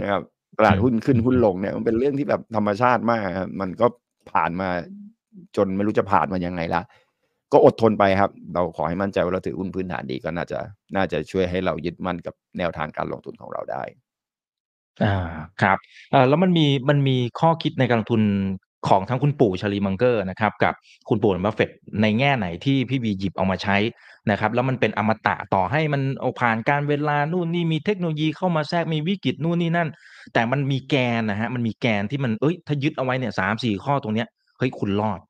[0.00, 0.22] นะครับ
[0.58, 3.22] ตลาดหุ้นขึ้นหุ้นลงเนี่ย มันเป็นเรื่องที่แบบธรรมชาติมาก
[3.60, 3.86] มันก็
[4.30, 4.68] ผ่านมา
[5.56, 6.82] จนไม่รู้จะผ่านมายังไงละ
[7.52, 10.58] ก็อดทนไปครับ เราขอให้มั่นใจว่าเราถือหุ้นพื้นฐานดีก็น่าจะ
[10.96, 13.82] น่าจะช่วยให้เรายึดมั่นกับแนวทางการลงทุนของเราได้
[15.04, 15.16] อ่า
[15.62, 15.78] ครับ
[16.14, 18.22] อ่าแล้วมันมีมันมีข้อคิดในการลงทุน
[18.88, 20.74] ของทั้งคุณปู่ชลีมังเกอร์นะครับกับ
[21.08, 21.70] คุณปู่บัฟเฟต
[22.02, 23.76] ในแง่ไหนที่พี่บีหยิบเอามาใช้
[24.30, 26.02] นะครับ แล้วมันเป็นอมตะต่อให้มัน
[26.40, 29.88] ผ่านการเวลานู่นนี่มีเทคโนโลยีเข้ามาแทรกมีวิกฤตนู่นนี่นั่น
[30.32, 34.28] แต่มันมีแกนนะฮะมันมีแกนที่มันเอ้ยถ้ายึดเอาไว้เนี่ยสามสี่ข้อตรงเนี้ย
[34.64, 35.20] ฮ้ยคุณรอด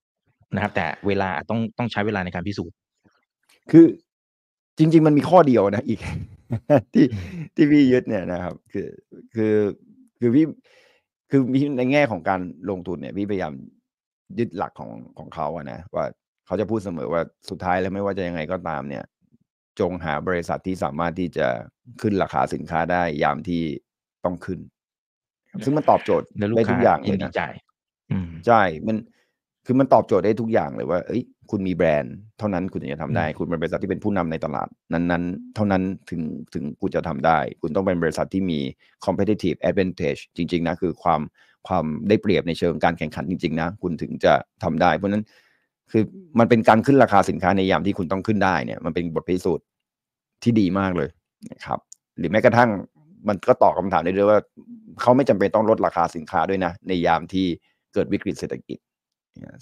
[0.55, 2.77] นะครับ แต่เวลาต้องต้องใช้เวลาในการพิสูจน์
[3.71, 3.87] คือ
[4.79, 6.01] จริง ๆ มันมีข้อเดียวนะอีก
[6.95, 7.07] ที่
[7.55, 8.89] ที่พี่ยึดเนี่ยนะครับ คือ
[9.35, 9.55] คือ
[10.21, 10.45] คือพี่
[11.31, 13.53] คือมีในแง่ของการลงทุนเนี่ยพี่พยายาม
[14.39, 16.05] ยึดหลักของของเขาอะนะว่า
[16.47, 19.05] เขาจะพูดเสมอว่าสุดท้ายแล้วไม่ว่าจะยังไงก็ตามเนี่ย
[19.81, 21.47] จงหาบริษัทที่สามารถที่จะ
[22.01, 23.63] ขึ้นราคาสินค้าได้ยามที่
[24.25, 24.61] ต้องขึ้น
[25.65, 26.27] ซึ่งมันตอบโจทย์
[26.57, 27.33] ได้ทุกอย่างเลยนะ
[28.47, 28.97] ใช่มัน
[29.67, 36.21] คือมันตอบโจทย์ได้ทุกอย่างเลยว่า เอ้ย คุณมีแบรนด์เท่านั้นคุณจะทำได้ คุณเป็นบริษัทที่เป็นผู้นำในตลาดนั้นๆ เท่านั้นถึง
[36.55, 38.59] ถึงคุณจะทำได้ คุณต้องเป็นบริษัทที่มี
[39.05, 41.21] competitive advantage จริง ๆ นะ คือความ
[41.69, 45.25] ความได้เปรียบในเชิงการแข่งขันจริง ๆ นะ คุณถึงจะทำได้ เพราะนั้น
[45.93, 46.03] คือ
[46.39, 49.67] มันเป็นการขึ้นราคาสินค้าในยามที่คุณต้องขึ้นได้เนี่ย มันเป็นบทพิสูจน์
[50.43, 51.09] ที่ดีมากเลย
[51.53, 51.79] นะครับ
[52.19, 52.71] หรือแม้กระทั่ง
[53.29, 54.39] มันก็ตอบคาถามได้ด้วยว่า
[55.01, 57.47] เขาไม่จำเป็นต้องลดราคาสินค้าด้วยนะ ในยามที่
[57.95, 58.79] เกิดวิกฤตเศรษฐกิจ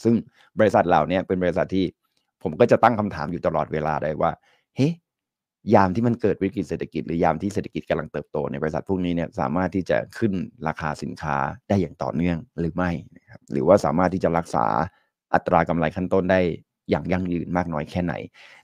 [0.04, 0.14] ซึ่ง
[0.58, 1.84] บริษัทเหล่านี้เป็นบริษัทที่
[2.42, 4.30] ผมก็จะตั้งคำถามอยู่ตลอดเวลาได้ว่า
[4.76, 4.92] เฮ้ย
[5.74, 10.32] ยามที่มันเกิดวิกฤตเศรษฐกิจหรือยามที่เศรษฐกิจกำลังเติบโตในบริษัทพวกนี้เนี่ยสามารถที่จะขึ้น
[10.68, 11.36] ราคาสินค้า
[11.68, 14.64] ได้อย่างต่อเนื่องหรือไม่นะครับหรือว่าสามารถที่จะรักษา
[15.34, 16.40] อัตรากำไรขั้นต้นได้
[16.90, 18.14] อย่างยั่งยืนมากน้อยแค่ไหน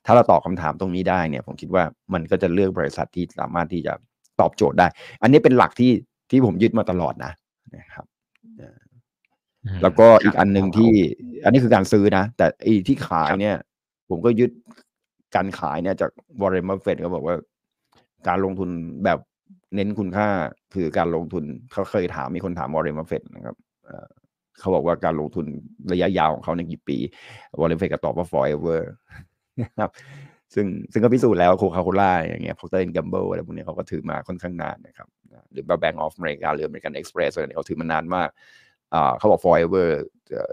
[0.06, 3.92] ถ้าเราตอบคาถามตรงนี้ได้เนี่ยผมคิดว่ามันก็จะเลือกบริษัทที่สามารถที่จะ
[4.40, 4.86] ตอบโจทย์ได้
[5.22, 5.92] อันนี้เป็นหลักที่
[6.30, 7.32] ที่ผมยึดมาตลอดนะ
[7.76, 8.06] นะครับ
[9.82, 10.92] แล้วก็อีกอันหนึ่งที่
[11.44, 13.56] อันนี้คือการซื้อนะ แต่ไอ้ที่ขายเนี่ย
[14.10, 14.50] ผมก็ยึด
[15.36, 17.36] การขายเนี่ยจากวอร์เรนบัฟเฟตเขาบอกว่า
[18.28, 18.70] การลงทุน
[19.04, 19.18] แบบ
[19.74, 20.28] เน้นคุณค่า
[20.74, 23.56] คือการลงทุนเขาเคยถามมีคนถามวอร์เรนบัฟเฟตนะครับ
[24.58, 25.46] เขาบอกว่าการลงทุน
[25.92, 26.96] ระยะยาวของเขาในกี่ปี
[27.60, 28.80] วอร์เรนบัฟเฟตก็ตอบว่า forever
[29.62, 29.90] นะครับ
[30.54, 35.08] ซึ่งซึ่งก็พิสูจน์แล้ว Coca-Cola อย่างเงี้ย Procter & Gamble อะไรพวกนี้เขาก็ถือมาค่อนข้างนานนะครับ
[35.52, 38.28] หรือ Bank of America หรือ American Express อะไรเขาถือมานานมาก
[39.18, 39.88] เขาบอก forever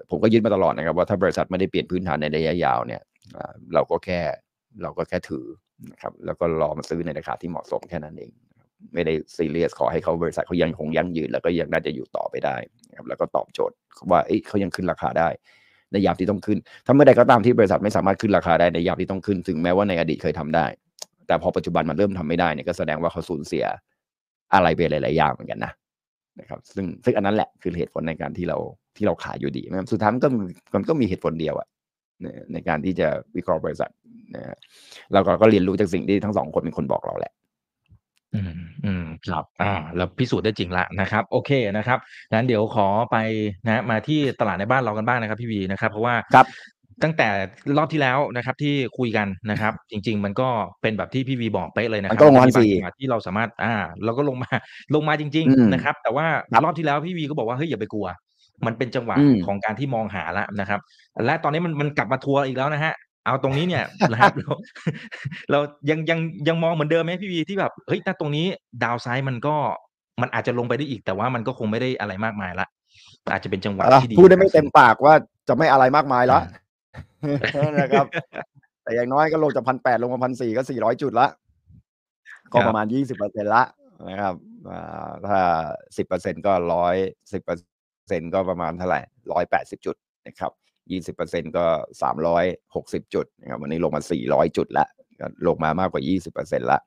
[0.10, 3.02] ผมก็ยึดมาตลอดนะครับว่าถ้าบริษัทไม่ได้เปลี่ยนพื้นฐานในระยะยาวเนี่ย
[3.74, 4.20] เราก็แค่
[4.84, 5.46] เราก็แค่ถือ
[5.92, 8.32] นะครับแล้วก็รอมาซื้อในราคาที่เหมาะสมแค่นั้นเอง
[8.94, 12.56] ไม่ได้ซีเรียสขอให้เขาบริษัทเขายังคงยั่งยืน แล้วก็ยังน่าจะอยู่ต่อไปได้
[12.90, 13.76] นะครับแล้วก็ตอบโจทย์
[14.12, 15.30] ว่าเขายังขึ้นราคาได้
[15.92, 20.66] ในยามที่ต้องขึ้น ถ้าเมื่อใดก็ตามที่บริษัทไม่สามารถขึ้นราคาได้ในยามที่ต้องขึ้น ถึงแม้ว่าในอดีตเคยทำได้
[21.28, 23.66] แต่พอปัจจุบันมันเริ่มทำไม่ได้เนี่ยก็แสดงว่าเขาสูญเสีย
[24.54, 25.72] อะไรไปหลาย ๆ อย่างเหมือนกันนะ
[26.40, 28.58] นะครับซึ่งซึ่งอันนั้นแหละคือเหตุผลในการที่เรา
[28.98, 30.30] ที่เราขายอยู่ดีนะครับสุดท้ายมันก็
[30.76, 31.68] มันก็มีเหตุผลเดียวอะ
[32.54, 33.92] ในการที่จะวิเคราะห์บริษัท
[34.36, 34.56] นะ
[35.14, 37.34] เราก็ก็เรียนรู้จากสิ่งที่ทั้งสองคนเป็นคนบอกเราแหละ
[38.36, 38.54] อืม
[38.86, 42.00] อืมครับอ่าแล้วพิสูจน์ได้จริงละนะครับ โอเคนะครับ
[42.34, 43.18] งั้นเดี๋ยวขอไป
[43.68, 46.48] นะ มาที่ตลาดในบ้านเรากันบ้างนะครับ พี่วีนะครับ เพราะว่าครับ
[47.04, 47.28] ตั้งแต่
[47.78, 50.48] รอบที่แล้วนะครับที่คุยกันนะครับ จริง ๆ มันก็
[50.82, 53.74] เป็นแบบที่พี่วีบอกเป๊ะเลยนะครับก็ลงมาสี่ที่เราสามารถอ่า
[54.06, 54.52] เราก็ลงมา
[54.96, 56.26] ลงมาจริง ๆ นะครับ แต่ว่า
[56.64, 58.08] รอบที่แล้วพี่วีก็บอกว่าเฮ้ยอย่าไปกลัว
[58.66, 60.80] มันเป็นจังหวะของการที่มองหาแล้วนะครับ
[61.26, 62.94] และตอนนี้มันมันกลับมาทัวร์อีกแล้วนะฮะ
[63.26, 64.52] เอาตรงนี้เนี่ยนะครับเรา
[65.52, 68.46] เรายังยังยังมองเหมือนเดิมไหมพี่วีที่แบบเฮ้ยถ้าตรงนี้
[68.84, 69.56] ดาวไซด์มันก็
[70.22, 72.68] มันอาจจะลงไปได้อีกแต่ว่ามันก็คงไม่ได้อะไรมากมายละ
[73.32, 75.14] อาจจะเป็นจังหวะที่ดีพูดได้ไม่เต็มปากว่า
[75.48, 76.42] จะไม่อะไรมากมายแล้ว
[77.82, 78.06] นะครับ
[78.84, 81.28] แต่อย่างน้อยก็ลงจากพันแปดลงมาพันสี่ก็สี่ร้อยจุดละ
[82.52, 83.64] ก็ประมาณยี่สิบเปอร์เซ็นละ
[84.10, 84.36] นะครับ
[85.28, 85.40] ถ้า
[85.98, 86.96] สิบเปอร์เซ็นก็ร้อย
[87.34, 87.60] สิบเปอร์
[88.08, 89.00] เซ็นก็ประมาณเท่าไหร่
[89.32, 89.96] ร้อยแปดสิบจุด
[90.28, 90.52] นะครับ
[90.92, 91.66] ยี่สิบเปอร์เซ็นก็
[92.02, 94.86] สามร้อยหกสิบจุดนะครับวันนี้ลงมาสี่ร้อยจุดละ
[95.48, 96.80] ลงมามากกว่ายี่สิบเปอร์เซ็นละ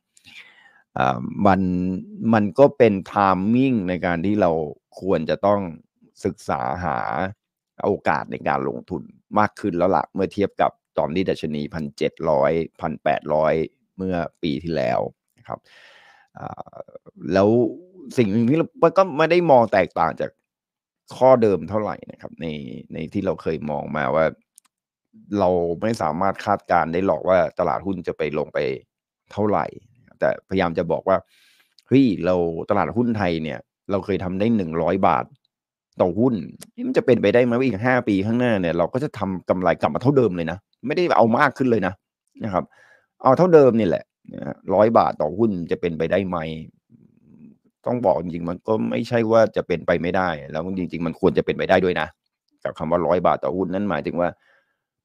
[1.47, 1.61] มัน
[2.35, 4.51] มันก็เป็นทามมิ่งในการที่เรา
[5.01, 5.61] ควรจะต้อง
[6.25, 6.99] ศึกษาหา
[7.85, 9.03] โอกาสในการลงทุน
[9.39, 13.55] มากขึ้นแล้วละ่ะเมื่อเทียบกับตอนที่ดัชนีพันเจ็ดร้อยพันแปดร้อย
[13.97, 15.01] เมื่อปีที่แล้ว
[15.39, 15.59] นะครับ
[17.33, 17.49] แล้ว
[18.17, 18.67] สิ่งหนึ่งที่เรา
[18.99, 20.31] ก็ไม่ได้มองแตกต่างจาก
[21.17, 22.47] ข้อเดิมเท่าไหร่นะครับ ใน
[22.93, 24.25] ในที่เราเคยมองมาว่า
[25.39, 25.51] เรา
[25.83, 28.59] ไม่สามารถคาดการได้หรอกว่าตลาดหุ้นจะไปลงไป
[29.33, 29.67] เท่าไหร่
[30.21, 31.17] แต่พยายามจะบอกว่า
[31.89, 32.35] เฮ้ยเรา
[32.71, 33.59] ตลาดหุ้นไทยเนี่ย
[33.91, 35.25] เราเคยทำได้หนึ่งร้อยบาท
[36.03, 36.35] ต่อหุ้น
[36.87, 41.95] มันจะเป็นไปได้ไหมว่าอีกห้าปีข้างหน้าเนี่ย เราก็จะทำกำไรกลับมาเท่าเดิมเลยนะไม่ได้เอามากขึ้นเลยนะ
[42.45, 42.65] นะครับ
[43.23, 44.05] เอาเท่าเดิมนี่แหละ
[44.75, 46.39] ร้อยบาทต่อหุ้นจะเป็นไปได้ไหม
[47.87, 52.09] ต้องบอกจริงๆมันก็ไม่ใช่ว่าจะเป็นไปไม่ได้ แล้วจริง ๆ มันควรจะเป็นไปได้ด้วยนะ
[52.65, 54.29] กับคำว่าร้อยบาทต่อหุ้นนั่นหมายถึงว่า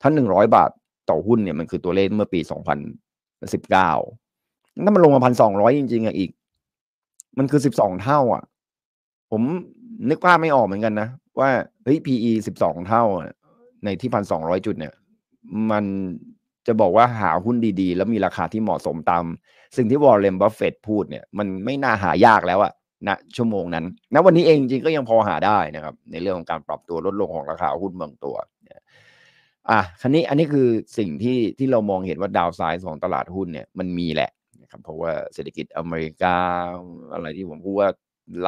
[0.01, 0.71] ถ้าหนึ่งร้อยบาท
[1.09, 2.79] ต่อหุ้นเนี่ยมันคือตัวเลขเมื่อปีสองพัน
[3.53, 3.91] สิบเก้า
[4.85, 6.31] ถ้ามันลงมาพันสองร้อยจริงๆอะอีก
[7.37, 8.43] มันคือสิบสองเท่า อะ
[9.31, 9.41] ผม
[10.09, 11.07] นึกภาพไม่ออกเหมือนกันนะ
[11.39, 11.49] ว่า
[11.83, 13.03] เฮ้ย PE สิบสองเท่า
[13.85, 14.93] ในที่พันสองร้อยจุดเนี่ย
[15.71, 15.85] มัน
[16.67, 19.23] จะบอกว่าหาหุ้นดีๆ แล้วมีราคาที่เหมาะสมตาม
[19.77, 22.73] สิ่งที่วอร์เรนบัฟเฟตพูดเนี่ย มันไม่น่าหายากแล้วอะ
[23.07, 28.35] ณชั่วโมงนั้นณวันนี้เองจริงก็ยังพอหาได้นะครับ ในเรื่องของการปรับตัวลดลงของราคาหุ้นบางตัว
[29.71, 36.35] อะคันนี้อันนี้คือสิ่งที่ที่เรามองเห็นว่าดาวไซด์ของตลาดหุ้นเนี่ยมันมีแหละนะครับเพราะว่าเศรษฐกิจอเมริกา
[37.13, 37.89] อะไรที่ผมพูดว่า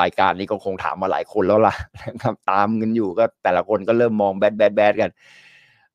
[0.02, 5.12] รายการนี้ก็คงถามมาหลายคนแล้วล่ะนะครับตามกันอยู่ก็แต่ละคนก็เริ่มมองแบดแบดแบดกัน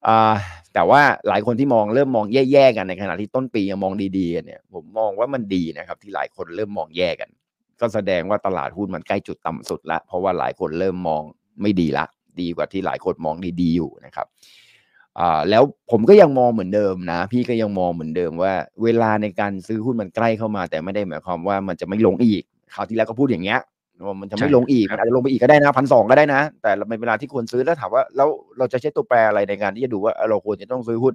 [0.07, 0.35] อ่า
[0.75, 7.31] แต่ว่าหลายคนที่มองเริ่มมองแย่ๆกันในขณะที่ต้นปียังมองดีๆเนี่ย ผมมองว่ามันดีนะครับ ที่หลายคนเริ่มมองแย่กัน
[7.81, 11.23] ก็แสดงว่าตลาดหุ้นมันใกล้จุดต่ำสุดละเพราะว่าหลายคนเริ่มมอง
[11.63, 12.05] ไม่ดีละ
[12.41, 14.27] ดีกว่าที่หลายคนมองดีๆอยู่นะครับ
[15.19, 22.43] อ่าแล้วผมก็ยังมองเหมือนเดิมนะ พี่ก็ยังมองเหมือนเดิมว่า เวลาในการซื้อหุ้นมันใกล้เข้ามา แต่ไม่ได้หมายความว่ามันจะไม่ลงอีก
[22.75, 23.61] คราวที่แล้วก็พูดอย่างเงี้ย
[24.07, 28.29] ว่ามันจะไม่ลงอีกมันอาจจะลงไปอีกก็ได้นะพันสองก็ได้นะ แต่ในเวลาที่ควรซื้อแล้วถามว่าแล้ว
[28.59, 31.15] เราจะใช้ตัวแปรอะไรในการที่จะดูว่าเราควรจะต้องซื้อหุ้น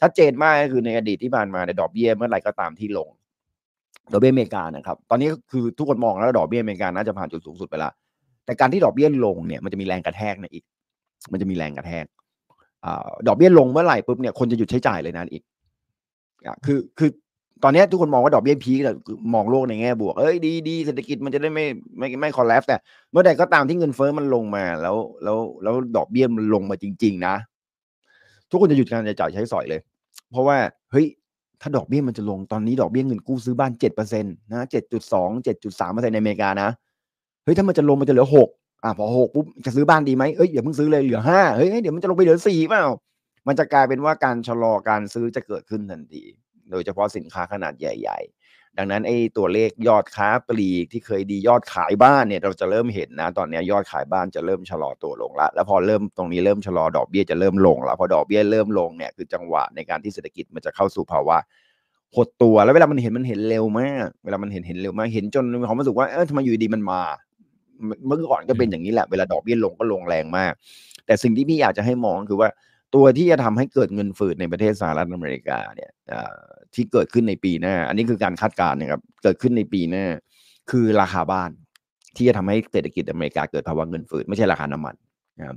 [0.00, 3.08] ชัดเจนมากก็คือในอดีตที่ผ่านมาในดอกเบี้ยเมื่อไหร่ก็ตามที่ลง
[4.12, 7.92] ดอกเบี้ยอเมริกานะครับ ตอนนี้คือทุกคนมองแล้วดอกเบี้ยอเมริกาน่าจะผ่านจุดสูงสุดไปแล้ว
[8.44, 10.64] แต่การที่ดอกเบี้ยลงเนี่ยมันจะมีแรงกระแทกนะอีก
[11.32, 12.04] มันจะมีแรงกระแทก
[12.84, 12.86] พอ
[13.26, 15.42] ดอกเบี้ยลงเมื่อไหร่ปุ๊บเนี่ยคนจะหยุดใช้จ่ายเลยนะอีก
[16.66, 17.10] คือคือ
[17.62, 18.80] ตอนนี้ทุกคนมองว่าดอกเบี้ย peak
[19.34, 21.64] มองโลกในแง่บวก เอ้ยดีดีเศรษฐกิจมันจะได้ไม่
[21.98, 22.76] ไม่ไม่ collapse แต่
[23.10, 27.34] เมื่อใดก็ตามที่เงินเฟ้อมันลงมาแล้วแล้วแล้วดอกเบี้ยมันลงมาจริง ๆ นะ
[28.50, 29.80] ทุกคนจะหยุดการจ่ายใช้สอยเลย
[30.30, 30.56] เพราะว่า
[30.90, 31.06] เฮ้ย
[31.60, 36.68] ถ้าดอกเบี้ยมันจะลงตอนนี้ดอกเบี้ยเงินกู้ซื้อบ้านเจ็ดเปอร์เซ็นต์นะเจ็ดจุดสองเจ็ดจุดสามเปอร์เซ็นต์ในอเมริกานะ
[37.44, 38.48] เฮ้ยถ้ามันจะลงมันจะเหลือหก
[38.84, 42.84] อะพอหกปุ๊บจะซื้อบ้านดีไหมเอ้ยอย่าเพิ่งซื้อเลยเหลือห้าเฮ้ยเดี๋ยวมันจะลงไปเหลือสี่เปล่า
[43.46, 46.22] มันจะกลายเป็นว่าการชะลอการซื้อจะเกิดขึ้นทันที
[46.72, 61.36] โดยเฉพาะสินค้าขนาดใหญ่ ๆ ดังนั้นไอ้ตัวเลขยอดค้าปลีกที่เคยดียอดขายบ้านเนี่ยเราจะเริ่มเห็นนะ ตอนนี้ยอดขายบ้านจะเริ่มชะลอตัวลงละแล้วพอเริ่มตรงนี้เริ่มชะลอดอกเบี้ยจะเริ่มลงแล้วพอดอกเบี้ยเริ่มลงเนี่ยคือจังหวะในการที่เศรษฐกิจมันจะเข้าสู่ภาวะ
[62.16, 67.00] หดตัวแล้วเวลามันเห็นมันเห็นเร็วมากเวลามันเห็นเห็นเร็วมากเห็นจนมีความรู้สึกว่าเออทำไมอยู่ดีมันมา
[68.06, 70.52] เมื่อก่อนก็เป็นอย่างนี้แหละเวลาดอกเบี้ยลงก็ลงแรงมาก
[71.06, 72.48] แต่สิ่งที่พี่อยากจะให้มองคือว่า
[72.94, 75.90] ตัวที่จะทำให้เกิดเงินฝืดในประเทศสหรัฐอเมริกาเนี่ย
[76.74, 80.06] ที่เกิดขึ้นในปีหน้า อันนี้คือการคาดการณ์นะครับ เกิดขึ้นในปีหน้า
[80.70, 81.50] คือราคาบ้าน
[82.16, 84.94] ที่จะทำให้เศรษฐกิจอเมริกาเกิดภาวะเงินฝืดไม่ใช่ราคาน้ำมัน
[85.38, 85.56] นะครับ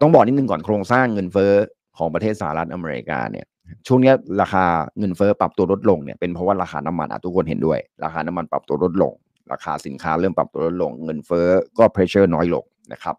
[0.00, 1.52] ต้องบอกนิดนึงก่อนโครงสร้างเงินเฟ้อ
[1.98, 3.46] ของประเทศสหรัฐอเมริกาเนี่ย
[3.86, 4.64] ช่วงนี้ราคา
[4.98, 9.12] เงินเฟ้อปรับตัวลดลงเนี่ยเป็นเพราะว่าราคาน้ำมันทุกคนเห็นด้วย ราคาน้ำมันปรับตัวลดลง
[9.52, 11.46] ราคาสินค้าเริ่มปรับตัวลดลง เงินเฟ้อ
[11.78, 13.14] ก็เพรสเชอร์น้อยลงนะครับ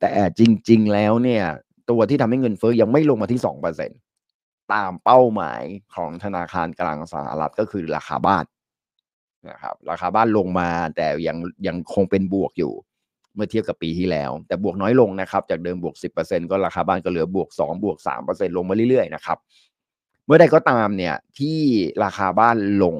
[0.00, 1.42] แต่จริง ๆ แล้วเนี่ย
[1.90, 3.90] ตัวที่ทำให้เงินเฟ้อยังไม่ลงมาที่สองเปอร์เซ็น
[4.72, 5.62] ตามเป้าหมาย
[5.94, 8.44] ของธนาคารกลางสหรัฐก็คือราคาบ้าน
[9.50, 12.72] นะครับราคาบ้านลงมาแต่ยังยังคงเป็นบวกอยู่
[13.34, 19.38] เมื่อเทียบกับปีที่แล้ว แต่บวกน้อยลงนะครับ จากเดิมบวก 10%ก็ราคาบ้านก็เหลือบวก 2 บวก 3%ลงมาเรื่อยๆนะครับ
[20.26, 21.58] เมื่อใดก็ตามเนี่ยที่
[22.04, 22.96] ราคาบ้านลง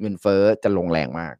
[0.00, 1.34] เงินเฟ้อจะลงแรงมาก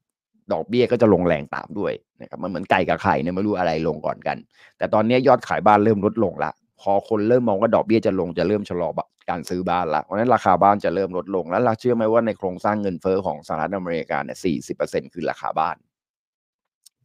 [0.53, 4.37] ดอกเบี้ยก็จะลงแรงตามด้วยนะครับมันเหมือนไก่กับไข่เนี่ยไม่รู้อะไรลงก่อนกัน
[4.79, 6.51] แต่ตอนนี้ยอดขายบ้านเริ่มลดลงละ
[6.83, 8.88] พอคนเริ่มมองว่าดอกเบี้ยจะลงจะเริ่มชะลอ
[9.31, 15.77] การซื้อบ้านละเพราะนั้นราคาบ้านจะเริ่มลดลง แล้วเราเชื่อไหมว่าในโครงสร้างเงินเฟ้อของสหรัฐอเมริกาเนี่ยสี่สิบเปอร์เซ็นคือราคาบ้าน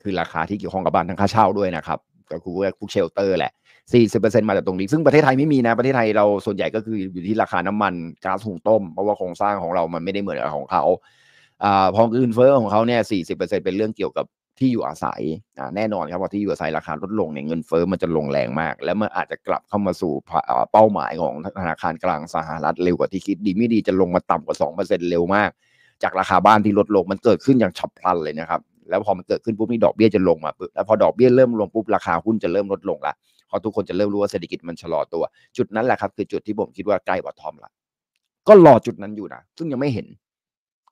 [0.04, 2.00] คือราคาที่เกี่ยวข้องกับบ้านทั้งค่าเช่าด้วยนะครับ
[2.32, 3.54] ก็คือพวกเชลเตอร์แหละ
[3.94, 7.94] สี่สิบเปอร์เซ็นมาจากตรงนี้ ซึ่งประเทศไทยไม่มีนะ ประเทศไทยเราส่วนใหญ่ก็คืออยู่ที่ราคาน้ำมัน
[8.26, 10.84] ก๊าซหุงต้ม เพราะว่าโครงสร้างของเรามันไม่ได้เหมือนของเขา
[11.64, 14.26] อ่าพอเงินเฟ้อของเขาเนี่ยสี่สิบเปอร์เซ็นเป็นเรื่องเกี่ยวกับ
[14.60, 15.22] ที่อยู่อาศัย
[15.76, 20.14] แน่นอนครับว่าที่อยู่อาศัยราคาลดลงเนี่ยเงินเฟ้อมันจะลงแรงมาก แล้วมันอาจจะกลับเข้ามาสู่
[20.72, 25.50] เป้าหมายของธนาคารกลางสหรัฐเร็วกว่าที่คิดดีไม่ดีจะลงมาต่ำกว่า 2%เร็วมาก
[26.04, 33.14] จากราคาบ้านที่ลดลงมันเกิดขึ้นอย่างฉับพลันเลยนะครับแล้วพอมันเกิดขึ้นปุ๊บนี่ดอกเบี้ยจะลงมาปุ๊บแล้วพอดอกเบี้ยเริ่มลงปุ๊บราคาหุ้นจะเริ่มลดลงละ
[33.48, 35.24] เพราะทุกคนจะเริ่มรู้ว่าเศรษฐกิจมันชะลอตัว
[35.58, 37.72] จุดนั้นแหละครับ คือจุดที่ผมคิดว่าใกล้บอททอมละ
[38.48, 40.08] ก็รอจุดนั้นอยู่นะซึ่งยังไม่เห็น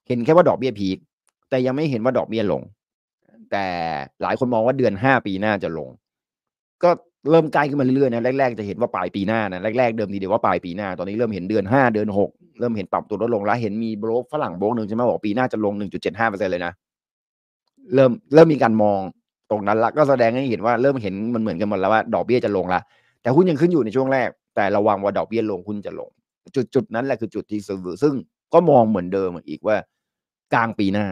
[0.08, 0.98] เห็นแค่ว่าดอกเบี้ยพีค
[1.50, 2.62] แต่ยังไม่เห็นว่าดอกเบี้ยลง
[3.50, 3.66] แต่
[4.22, 5.88] หลายคนมองว่าเดือนห้าปีหน้าจะลง
[6.82, 6.90] ก็
[7.30, 12.30] เริ่มใกล้ขึ้นมาเรื่อยๆนะแรกๆจะเห็นว่าปลายปีหน้านะแรกๆเดิมทีเดียวว่าปลายปีหน้าตอนนี้เริ่มเห็นเดือนห้าเดือนหก
[12.60, 16.72] เริ่มเห็นปรับตัวลดลงแล้วเห็นมีโบรกฝรั่งโบรกหนึ่งใช่ไหมบอกปีหน้าจะลงหนึ่งจุดเจ็ดห้าเปอร์เซ็นเลยนะ
[17.94, 19.00] เริ่มเริ่มมีการมอง
[19.50, 22.80] ตรงนั้นละก็แสดงให้เห็นว่าเริ่มเห็นมันเหมือนกันหมดแล้วว่าดอกเบี้ยจะลงละ
[23.22, 26.10] แต่หุ้นยังขึ้นอยู่ในช่วงแรก แต่ระวังว่าดอกเบี้ยลงหุ้นจะลง
[26.56, 28.14] จุดจุดนั้นแหละคือจุดที่ซื้อซึ่ง
[28.54, 29.76] ก็มองเหมือนเดิมอีกว่า
[30.54, 31.06] กลางปีหน้า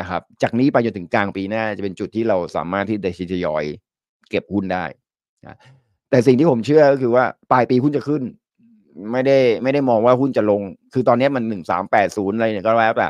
[0.00, 3.64] นะครับ จากนี้ไปจนถึงกลางปีหน้าจะเป็นจุดที่เราสามารถที่จะทยอย
[4.30, 4.84] เก็บหุ้นได้
[5.46, 5.56] นะ
[6.10, 8.22] แต่สิ่งที่ผมเชื่อก็คือว่าปลายปีหุ้นจะขึ้น
[9.12, 10.62] ไม่ได้ไม่ได้มองว่าหุ้นจะลง
[10.94, 13.08] คือตอนนี้มันหนึ่งสามแปดศูนย์อะไรเนี่ยก็แล้วแต่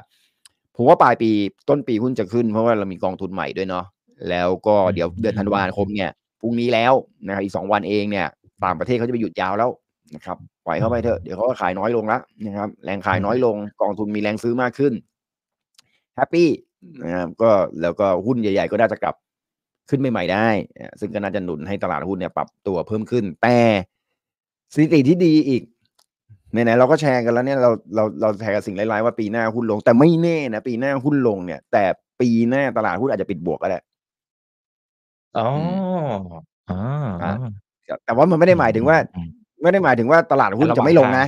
[0.76, 1.30] ผมว่าปลายปี
[1.68, 3.84] ต้นปีหุ้นจะขึ้น เพราะว่าเรามีกองทุนใหม่ด้วยเนาะ
[4.30, 6.10] แล้วก็เดี๋ยวเดือนธันวาคมเนี่ย
[6.40, 6.92] พรุ่งนี้แล้ว
[7.26, 8.26] นะครับอีกสองวันเองเนี่ย
[8.64, 9.70] ต่างประเทศเขาจะไปหยุดยาวแล้ว
[10.14, 10.36] นะครับ
[10.66, 14.92] ปล่อยเข้าไปเถอะเดี๋ยวเขาก็ขายน้อยลงแล้วนะครับแรงขายน้อยลงกองทุนมีแรงซื้อมากขึ้น
[16.16, 16.48] แฮปปี้
[17.02, 17.50] นะครับก็
[17.82, 19.14] แล้วก็หุ้นใหญ่ ๆ ก็น่าจะกลับ
[19.90, 20.48] ขึ้นใหม่ๆได้
[21.00, 23.58] ซึ่งก็น่าจะหนุนให้ตลาดหุ้นเนี่ยปรับตัวเพิ่มขึ้น แต่
[24.72, 25.62] สถิติที่ดีอีก
[26.52, 31.84] ไหนๆเราก็แชร์กันแล้วเนี่ยเราเราเราแชร์กับสิ่งร้ายๆว่าปีหน้าหุ้นลง แต่ไม่แน่นะปีหน้าหุ้นลงเนี่ย แต่
[32.20, 33.78] ปีหน้าตลาดหุ้นอาจจะปิดบวกก็ได้
[35.38, 35.48] อ๋อ
[36.70, 36.78] อ๋อ
[37.22, 37.34] อะ
[38.04, 39.28] แต่ว่ามันไม่ได้หมายถึงว่าอืม
[39.62, 41.26] ไม่ได้หมายถึงว่าตลาดหุ้นระหว่างจะไม่ลงนะ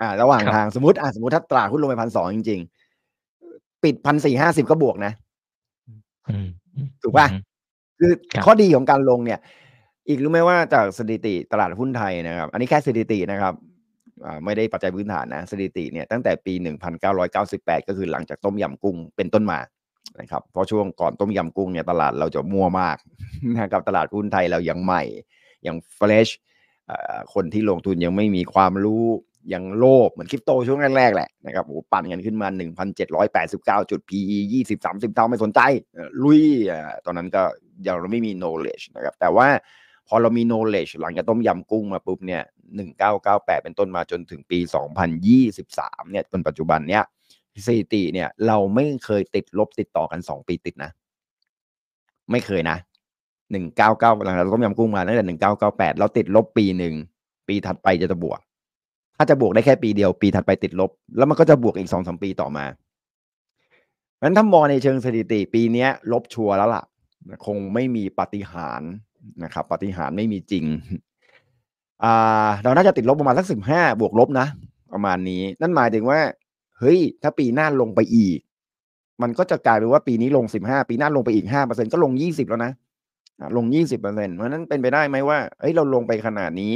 [0.00, 2.77] อ่า ระหว่างครับทางสมมติอ่าสมมติถ้าตลาดหุ้นลงไปพันสองจริงๆ
[3.84, 5.12] ปิดพันสี่ห้าสิบก็บวกนะ
[6.30, 6.48] อืม
[7.02, 7.26] ถูกป่ะ
[7.98, 9.38] คือครับข้อดีของการลงเนี่ย
[10.08, 13.54] อีกรู้ไหมว่าจากสถิติตลาดหุ้นไทยนะครับ อันนี้แค่สถิตินะครับ
[14.24, 16.52] อ่าไม่ได้ปัจจัยพื้นฐานนะสถิติเนี่ยตั้งแต่ปี
[17.20, 19.58] 1998 ก็คือหลังจากต้มยำกุ้งเป็นต้นมา
[20.20, 22.96] นะครับเพราะช่วงก่อนต้มยำกุ้งเนี่ยตลาดเราจะมั่วมาก
[23.60, 25.02] นะครับตลาดหุ้นไทยเรายังใหม่
[25.66, 26.28] ยังเฟรช
[27.34, 29.04] คนที่ลงทุนยังไม่มีความรู้
[29.52, 32.48] ยังโลภเหมือนคริปโตช่วงแรกๆแหละนะครับโอ้ปั่นกันขึ้นมา
[33.18, 35.60] 1,789 จุด PE 20 30 เท่าไม่สนใจ
[36.22, 36.42] ลุย
[37.04, 37.42] ตอนนั้นก็
[37.86, 39.48] ยังเราไม่มี knowledge นะครับแต่ว่า
[40.08, 42.42] พอเรามี knowledge หลังจากต้มยำกุ้งมาปุ๊บเนี่ย
[43.02, 44.58] 1998 เป็นต้นมาจนถึงปี
[45.34, 47.02] 2023 เนี่ยจนปัจจุบันเนี่ย
[47.66, 50.90] สถิติเนี่ยเราไม่เคยติดลบติดต่อกัน 2 ปีติดนะ
[52.30, 52.76] ไม่เคยนะ
[53.48, 55.24] 199 หลังจากต้มยำกุ้งมาตั้งแต่
[55.66, 56.94] 1998 เราติดลบปีหนึ่ง
[57.48, 58.40] ปีถัดไปจะจะบวก
[59.18, 62.64] ถ้าจะบวกได้แค่ปีเดียว ปีถัดไปติดลบ แล้วมันก็จะบวกอีกสองสามปีต่อมา
[64.14, 66.84] เพราะฉะนั้นถ้ามองในเชิงสถิติ ปีนี้ลบชัวร์แล้วล่ะ
[67.46, 68.82] คงไม่มีปฏิหาร
[69.44, 70.64] นะครับปฏิหารไม่มีจริง
[72.04, 74.46] อ่าเราน่าจะติดลบประมาณสักสิบห้าบวกลบนะ
[74.92, 76.20] ประมาณนี้ นั่นหมายถึงว่า
[76.78, 78.38] เฮ้ย ถ้าปีหน้าลงไปอีก
[79.22, 82.72] มันก็จะกลายเป็นว่าปีนี้ลงสิบห้าปีหน้าลงไปอีกห้าเปอร์เซ็นก็ลงยี่สิบแล้วนะ
[83.56, 86.74] ลงยี่สิบเปอร์เซ็นเพราะฉะนั้นเป็นไปได้ไหมว่าเฮ้ยเราลงไปขนาดนี้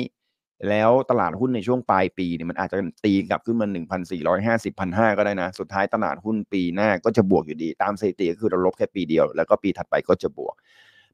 [0.68, 10.54] แล้วตลาดหุ้นในช่วงปลายปีเนี่ยมันอาจจะตีกลับขึ้นมาหนึ่งพันสี่ร้อยห้าสิบพันห้าก็ได้นะ สุดท้ายตลาดหุ้นปีหน้าก็จะบวกอยู่ดี ตามสถิติก็คือเราลบแค่ปีเดียว แล้วก็ปีถัดไปก็จะบวก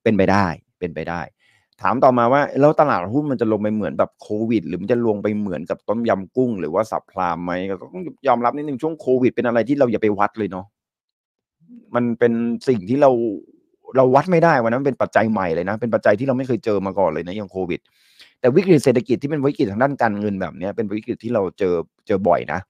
[0.03, 0.47] เป็นไปได้
[0.79, 1.21] เป็นไปได้
[1.83, 10.67] ถามต่อมาว่าแล้วตลาดหุ้นมันจะลงไปเหมือนแบบโควิด หรือมันจะลงไปเหมือนกับต้มยำกุ้ง หรือว่าสับพลามไหมก็ต้องยอมรับนิดนึงช่วงโควิด เป็นอะไรที่เราอย่าไปวัดเลยเนาะ
[11.95, 12.33] มันเป็น
[12.69, 13.11] สิ่งที่เรา
[13.97, 17.81] เราวัดไม่ได้วันนั้นเป็นปัจจัยใหม่เลยนะ เป็นปัจจัยที่เราไม่เคยเจอมาก่อนเลยนะอย่างโควิด
[18.41, 21.75] แต่วิกฤตเศรษฐกิจที่เป็นวิกฤตทางด้านการเงินแบบนี้เป็นวิกฤตที่เราเจอ
[22.07, 22.61] เจอบ่อยนะ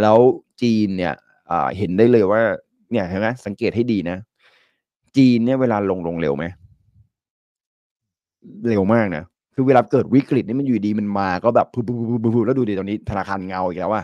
[0.00, 0.18] แล้ว
[0.62, 1.14] จีนเนี่ย
[1.76, 2.40] เห็นได้เลยว่า
[2.90, 4.16] เนี่ยเห็นไหมสังเกตให้ดีนะ
[5.16, 6.44] จีนเนี่ยเวลาลงลงเร็วไหม
[8.68, 9.24] เร็วมากนะ
[9.54, 14.02] คือเวลาเกิดวิกฤตนี่มันอยู่ดีมันมาก็แบบปุ๊บปุ๊บปุ๊บปุ๊บแล้วดูดิตอนนี้ธนาคารเงาอีกแล้วว่า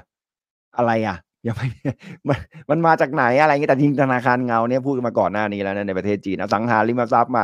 [0.77, 1.69] อะไรอะยังไม่
[2.29, 2.39] มัน
[2.71, 7.43] มันมาจากไหนอะไรเงี้ยแต่จริงธนาคารเงาเนี่ยพูดมาก่อนหน้านี้แล้วนะในประเทศจีนอสังหาริมทรัพย์มา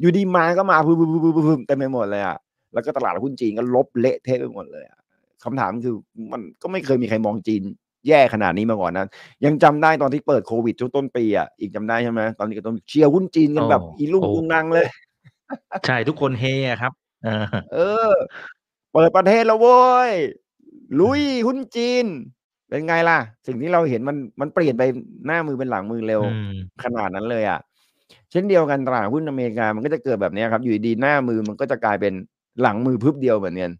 [0.00, 2.36] อยู่ดีมาก็มาปุ๊บปุ๊บปุ๊บปุ๊บเต็มไปหมดเลยอะ
[2.72, 4.98] แล้วก็ตลาดหุ้นจีนก็ลบเละเทะไปหมดเลยอะ
[5.44, 5.94] คำถามคือ
[6.32, 7.62] มันก็ไม่เคยมีใครมองจีน
[8.08, 9.06] แย่ขนาดนี้มาก่อนนะ
[9.44, 14.86] ยังจำได้ตอนที่เปิดโควิดช่วงต้นปีอะอีกจำได้ใช่ไหมตอนนี้ก็ต้องเชียร์หุ้นจีนกันแบบโอ้อีลุ่งโอ้ลุงนังเลย
[15.86, 16.92] ใช่ทุกคนเฮอะครับ
[17.24, 17.78] เออเอ
[18.08, 18.12] อ
[18.92, 20.12] เปิดประเทศแล้วโว้ย
[21.00, 22.04] ลุยหุ้นจีน
[22.68, 24.82] เป็นไงล่ะ สิ่งที่เราเห็นมันมันเปลี่ยนไป
[25.26, 26.54] หน้ามือเป็นหลังมือเร็วอืม
[26.84, 27.60] ขนาดนั้นเลยอะ
[28.30, 32.14] เช่นเดียวกันตลาดหุ้นอเมริกามันก็จะเกิดแบบเนี้ยครับ อยู่ดีๆหน้ามือมันก็จะกลายเป็น
[32.62, 33.72] หลังมือพึบเดียวเหมือนกัน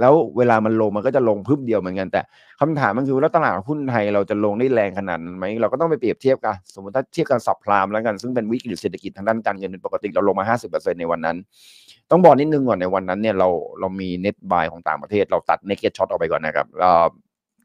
[0.00, 2.20] แล้วเวลามันลงมันก็จะลงพึบเดียวเหมือนกัน แต่
[2.60, 11.36] คำถามมันคือแล้วตลาดหุ้นไทยเราจะลงได้แรงขนาดไหมเราก็ต้องไปเปรียบเทียบกัน สมมติถ้าเทียบกัน subprime แล้วกันซึ่งเป็นวิกฤตเศรษฐกิจทางด้านการเงินเป็นปกติเราลงมา 50%ในวันนั้น
[12.10, 13.48] ต้องบอกนิดนึงก่อนในวันนั้นเนี่ยเรา
[13.80, 16.66] เรามี net buy ของต่างประเทศ เราตัด naked short ออกไปก่อนนะครับ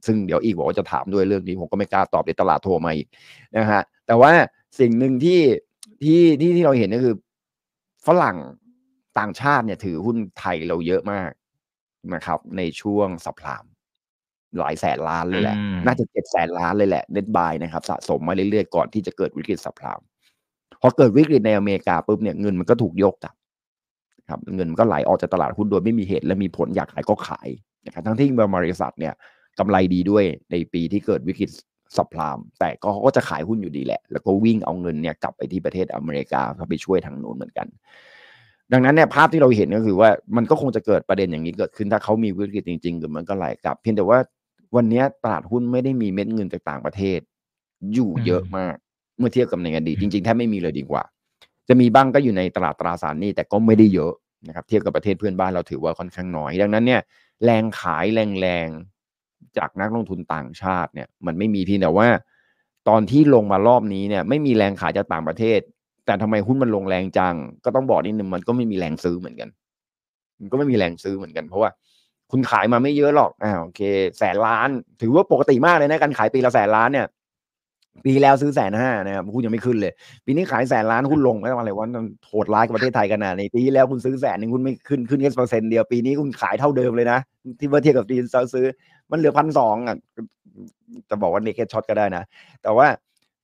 [0.05, 3.07] ซึ่งเดี๋ยวอีกบอกว่าจะถามด้วยเรื่องนี้ผมก็ไม่กล้าตอบเดี๋ยวตลาดโทรมาอีก
[3.57, 4.31] นะฮะแต่ว่า
[4.79, 5.39] สิ่งหนึ่งที่
[6.03, 7.15] ที่ที่ที่เราเห็นก็คือ
[8.07, 8.37] ฝรั่ง
[9.19, 11.31] ต่างชาติเนี่ยถือหุ้นไทยเราเยอะมาก
[12.13, 13.63] นะครับ ในช่วงสัปดาห์
[14.59, 19.97] หลายแสนล้านเลยแหละ น่าจะเจ็ดแสนล้านเลยแหละเน็ตบายนะครับ สะสมมาเรื่อยๆ ก่อนที่จะเกิดวิกฤตสัปดาห์
[20.81, 23.35] พอเกิดวิกฤตในอเมริกาปุ๊บเนี่ยเงินมันก็ถูกยกกลับ
[24.29, 27.49] ครับ เงินมันก็ไหลออกจากตลาดหุ้นโดยไม่มีเหตุและมีผลอยากขายก็ขาย
[27.85, 29.13] นะครับทั้งที่บริษัทเนี่ย
[29.59, 31.49] กำไรดีด้วยในปีที่เกิดวิกฤต
[31.97, 37.67] สัปดาห์แต่ก็เขาก็จะขายหุ้นอยู่ดีแหละ แล้วก็วิ่งเอาเงินเนี่ยกลับไปที่ประเทศอเมริกาเพื่อไปช่วยทางโน้นเหมือนกัน
[38.73, 44.19] ดังนั้นเนี่ยภาพที่เราเห็นก็คือว่ามันก็คงจะเกิดประเด็นอย่างนี้เกิดขึ้นถ้าเขามีวิกฤตจริงๆมันก็ไหลกลับ เพียงแต่ว่า
[44.75, 47.19] วันนี้ตลาดหุ้นไม่ได้มีเม็ดเงินจากต่างประเทศ
[47.93, 48.75] อยู่เยอะมาก
[49.17, 51.03] เมื่อเทียบกับในอดีตจริงๆแทบไม่มีเลยดีกว่า
[51.67, 54.13] จะมีบ้างก็อยู่ในตลาดตราสารหนี้แต่ก็ไม่ได้เยอะ
[54.47, 57.01] นะครับเทียบกับประเทศเพื่อนบ้านเราถือว่าค่อนข้างน้อย ดังนั้นเนี่ย
[57.43, 58.05] แรงขาย
[58.41, 62.07] แรงๆจากนักลงทุนต่างชาติเนี่ย มันไม่มีเพียงแต่ว่า
[62.89, 65.59] ตอนที่ลงมารอบนี้เนี่ย ไม่มีแรงขายจากต่างประเทศ
[66.05, 69.49] แต่ทำไมหุ้นมันลงแรงจัง ก็ต้องบอกนิดนึงมันก็ไม่มีแรงซื้อเหมือนกัน
[70.39, 71.69] มันก็ไม่มีแรงซื้อเหมือนกัน เพราะว่า
[72.31, 73.81] คุณขายมาไม่เยอะหรอกอ่าโอเค
[74.19, 74.69] แสนล้าน
[75.01, 77.07] ถือว่าปกติมากเลยนะการขายปีละแสนล้านเนี่ย
[78.05, 79.93] ปีแล้วซื้อแสนห้านะครับหุ้นยังไม่ขึ้นเลย
[80.25, 81.87] ปีนี้ขายแสนล้านหุ้นลงไม่ต้องอะไรว่า
[82.27, 87.19] โหดร้ายกับประเทศไทยกันนะในปีแล้วคุณซื้อแสนหนึ่งคุณไม่ขึ้นขึ้นแค่เปอร์เซ็นต์เดียวปีนี้คุณขายเท่าเดิมเลยนะ
[87.59, 88.15] ที่เมื่อเทียบกับปี
[88.53, 88.65] ซื้อ
[89.11, 89.95] มันเหลือพันสองอะ
[91.09, 92.23] จะบอกว่าเนกเก็ตช็อตก็ได้นะ
[92.63, 92.87] แต่ว่า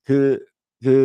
[0.07, 0.23] คือ
[0.85, 1.01] คือ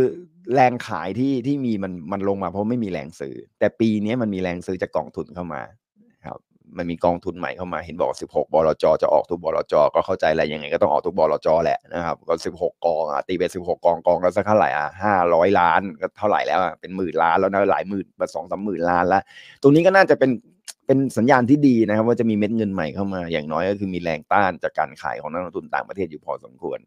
[0.55, 5.63] แรงขายที่ที่มีมันมันลงมาเพราะไม่มีแรงซื้อ แต่ปีนี้มันมีแรงซื้อจากกองทุนเข้ามา
[6.27, 6.39] ครับ
[6.77, 14.89] มันมีกองทุนใหม่เข้ามาเห็นบอก 16 บลจจะออกทุกบลจก็เข้าใจอะไรยังไงก็ต้องออกทุกบลจแหละนะครับก็ 16 กองอะตีเป็น 16 กองกองแล้วสักเท่าไหร่อะ
[15.23, 19.23] 500 ล้านก็เท่าไหร่แล้วอะเป็นหมื่นล้านแล้วนะหลายหมื่นมาสองสามหมื่นล้านแล้ว
[19.63, 20.31] ตรงนี้ก็น่าจะเป็น
[20.87, 26.79] เป็นสัญญาณที่ดีนะครับ ว่าจะมีเม็ดเงินใหม่เข้ามา อย่างน้อยก็คือมีแรงต้านจากการขายของนักลงทุนต่างประเทศอยู่พอสมควร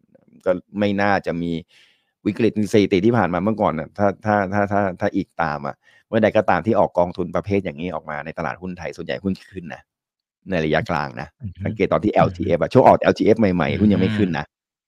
[0.46, 1.52] ก็ไม่น่าจะมี
[2.30, 5.76] วิกฤตสถิติที่ผ่านมาเมื่อก่อนนะถ้าถ้าถ้าถ้าถ้าอีกตามอะ
[6.08, 9.82] เมื่อใดก็ตามที่ออกกองทุนประเภทอย่างนี้ออกมาในตลาดหุ้นไทยส่วนใหญ่หุ้นขึ้นนะ
[10.50, 11.28] ในระยะกลางนะ
[11.66, 14.46] สังเกตตอนที่ LTF อะช่วงออก LTF ใหม่ๆหุ้นยังไม่ขึ้นนะ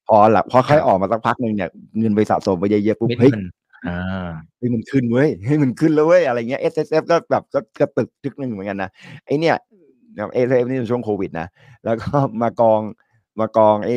[0.08, 3.32] พอหลับพอค่อยออกมาสักพักหนึ่งเนี่ยเงินไปสะสมไปเยอะๆปุ๊บเฮ้ย
[4.58, 8.90] เฮ้ยมันขึ้นเว้ยให้มันขึ้นแล้วเว้ยอะไรเงี้ย SSF ก็แบบก็กระตึกทึกหนึ่งเหมือนกันนะ
[9.26, 9.56] ไอเนี่ย
[10.34, 11.48] SSF นี่ช่วงโควิดนะ
[11.86, 12.10] แล้วก็
[12.42, 12.82] มากอง
[13.40, 13.90] มากองไอ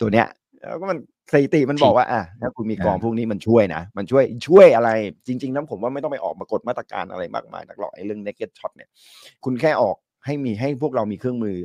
[0.00, 0.26] ตัวเนี้ย
[0.68, 0.98] แล้วก็มัน
[1.32, 4.90] สถิติมันบอกว่าอะถ้าคุณมีกองพวกนี้มันช่วยนะ มันช่วยช่วยอะไร
[5.26, 8.88] จริง ๆนั้นผมว่าไม่ต้องไปออกมากฎมาตรการอะไรมากมายนักหรอกไอ้เรื่อง naked short เนี่ย
[9.44, 11.56] คุณแค่ออกให้มีให้พวกเรามีเครื่องมือ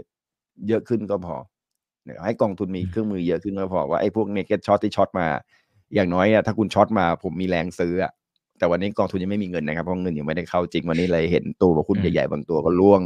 [0.67, 1.35] เยอะขึ้นก็พอ
[2.03, 5.27] เนี่ยให้กองทุนมีเครื่องมือเยอะขึ้นก็พอว่าไอ้พวกเนเก็ตช็อตที่ช็อตมา
[5.95, 8.11] อย่างน้อยอะถ้าคุณช็อตมาผมมีแรงซื้ออะ
[8.59, 13.01] แต่วันนี้กองทุนยังไม่มีเงินนะครับเพราะเงินยังไม่ได้เข้าจริงวันนี้เลยเห็นตัวหุ้นใหญ่ๆบางตัวก็ล่วง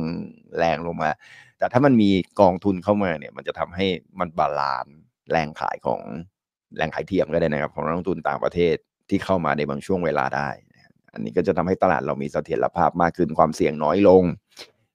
[0.58, 1.10] แรงลงมา
[1.58, 2.10] แต่ถ้ามันมี
[2.42, 3.86] กองทุนเข้ามาเนี่ย มันจะทำให้
[4.20, 4.86] มันบาลาน
[5.32, 6.02] แรงขายของ
[6.78, 8.76] แรงขายเทียมก็ได้นะครับ ของนักลงทุนต่างประเทศ
[9.10, 10.50] ที่เข้ามาในบางช่วงเวลาได้
[11.14, 14.24] อันนี้ก็จะทำให้ตลาดเรามีเสถียรภาพมากขึ้นความเสี่ยงน้อยลง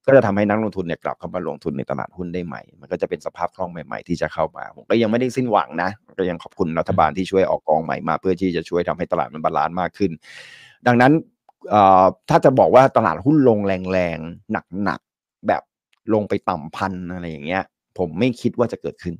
[0.06, 10.12] ก็จะทำให้นักลงทุนเนี่ยกลับเข้ามาลงทุนในตลาดหุ้นได้ใหม่ มันก็จะเป็นสภาพคล่องใหม่ ๆ ที่จะเข้ามา ผมก็ยังไม่ได้สิ้นหวังนะ ก็ยังขอบคุณรัฐบาลที่ช่วยออกกองใหม่มา เพื่อที่จะช่วยทำให้ตลาดมัน balance มากขึ้น
[10.87, 11.12] ดังนั้น
[12.28, 14.52] ถ้าจะบอกว่าตลาดหุ้นลงแรงๆ
[14.84, 15.62] หนักๆแบบ
[16.14, 17.62] ลงไปต่ำพันอะไรอย่างเงี้ย
[17.98, 19.14] ผมไม่คิดว่าจะเกิดขึ้น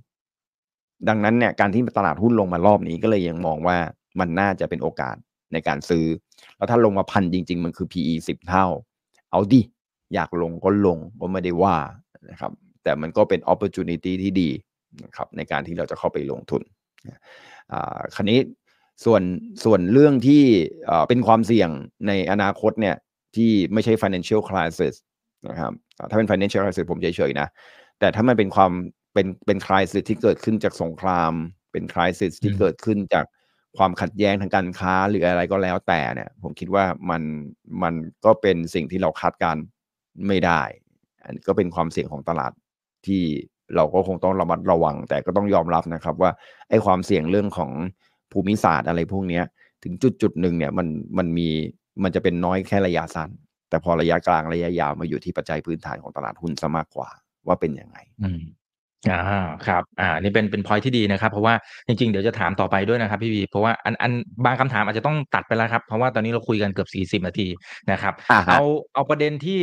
[1.09, 3.77] ดังนั้นเนี่ยการที่ตลาดหุ้นลงมารอบนี้ก็เลยยังมองว่า
[4.21, 5.17] มันน่าจะเป็นโอกาส
[5.53, 6.07] ในการซื้อ
[6.57, 8.67] แล้วถ้าลงมาพันจริง ๆ มันคือ PE สิบเท่า
[9.31, 9.61] เอาดิ
[10.15, 11.77] อยากลงก็ลงก็ไม่ได้ว่า
[12.31, 14.51] นะครับ แต่มันก็เป็น opportunity ที่ดี
[15.05, 16.63] นะครับในการที่เราจะเข้าไปลงทุน
[18.15, 18.41] คราวนี้
[19.05, 19.23] ส่วน
[19.65, 20.43] ส่วนเรื่องที่
[21.09, 21.71] เป็นความเสี่ยง
[22.07, 22.97] ในอนาคตเนี่ย
[23.37, 24.95] ที่ไม่ใช่ financial crisis
[25.49, 25.73] นะครับ
[26.11, 27.49] ถ้าเป็น financial crisis ผมเฉยๆนะ
[27.99, 28.73] แต่ถ้ามันเป็นความ
[29.15, 31.33] เป็นเป็น crisis ที่เกิดขึ้นจากสงคราม
[31.73, 33.25] เป็น crisis ที่เกิดขึ้นจาก
[33.79, 37.23] ความขัดแย้งทางการค้าหรืออะไรก็แล้วแต่เนี่ย ผมคิดว่ามัน
[37.83, 39.57] มันก็เป็นสิ่งที่เราคาดการ
[40.27, 40.63] ไม่ได้
[41.25, 42.53] อันก็เป็นความเสี่ยงของตลาด
[43.07, 43.23] ที่
[43.77, 46.31] เราก็คงต้องระมัดระวัง แต่ก็ต้องยอมรับนะครับว่า
[46.69, 47.71] ไอ้ความเสี่ยงเรื่องของ
[48.33, 49.41] ภูมิศาสตร์อะไรพวกนี้
[49.83, 50.87] ถึงจุดจุดหนึ่งเนี่ยมัน
[51.19, 51.49] มันมี
[52.03, 53.31] มันจะเป็นน้อยแค่ระยะสั้น
[53.69, 57.09] แต่พอระยะกลางระยะยาวมาอยู่ที่ปัจจัยพื้นฐานของตลาดหุ้นซะมากกว่า
[57.47, 57.99] ว่าเป็นยังไง
[59.09, 61.55] อืมอ่าครับ อ่า นี่เป็นเป็นพอยที่ดีนะครับ เพราะว่า
[61.87, 64.13] จริง ๆ เดี๋ยวจะถามต่อไปด้วยนะครับพี่วีเพราะว่าอันอัน
[64.45, 67.49] บางคำถามอาจจะต้องตัดไปแล้วครับ เพราะว่าตอนนี้เราคุยกันเกือบสี่สิบนาที
[67.91, 68.15] นะครับ
[68.49, 68.63] เอา
[68.95, 69.61] เอาประเด็นที่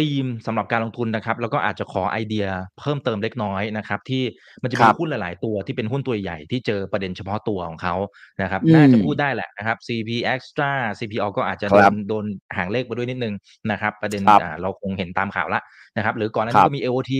[0.00, 2.46] ธีมสำหรับการลงทุนนะครับ แล้วก็อาจจะขอไอเดีย
[2.80, 4.22] เพิ่มเติมเล็กน้อยนะครับ ที่
[4.62, 7.94] มันจะมีหุ้นหลาย ๆ ตัวที่เป็นหุ้นตัวใหญ่ที่เจอประเด็นเฉพาะตัวของเขา
[8.42, 12.24] นะครับน่าจะพูดได้แหละนะครับ CP Extra CPO ก็อาจจะโดนโดน
[12.56, 13.34] ห่างเลขไปด้วยนิดนึง
[13.70, 15.60] นะครับ ประเด็นอ่าเราคงเห็นตามข่าวละ
[15.96, 17.12] นะครับ หรือก่อนหน้านี้ก็มี AOT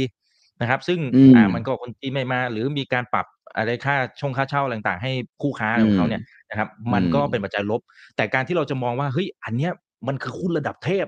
[0.61, 0.99] นะครับ ซึ่ง
[1.37, 3.27] อ่ามันก็คนที่ไม่มา หรือมีการปรับ
[3.57, 7.81] อะไรค่าช่องค่าเช่าอะไรต่างๆ ให้คู่ค้าของเขาเนี่ยนะครับ มันก็เป็นปัจจัยลบ
[8.17, 9.73] แต่การที่เราจะมองว่าเฮ้ยอันเนี้ย
[10.09, 11.07] มันคือหุ้นระดับเทพ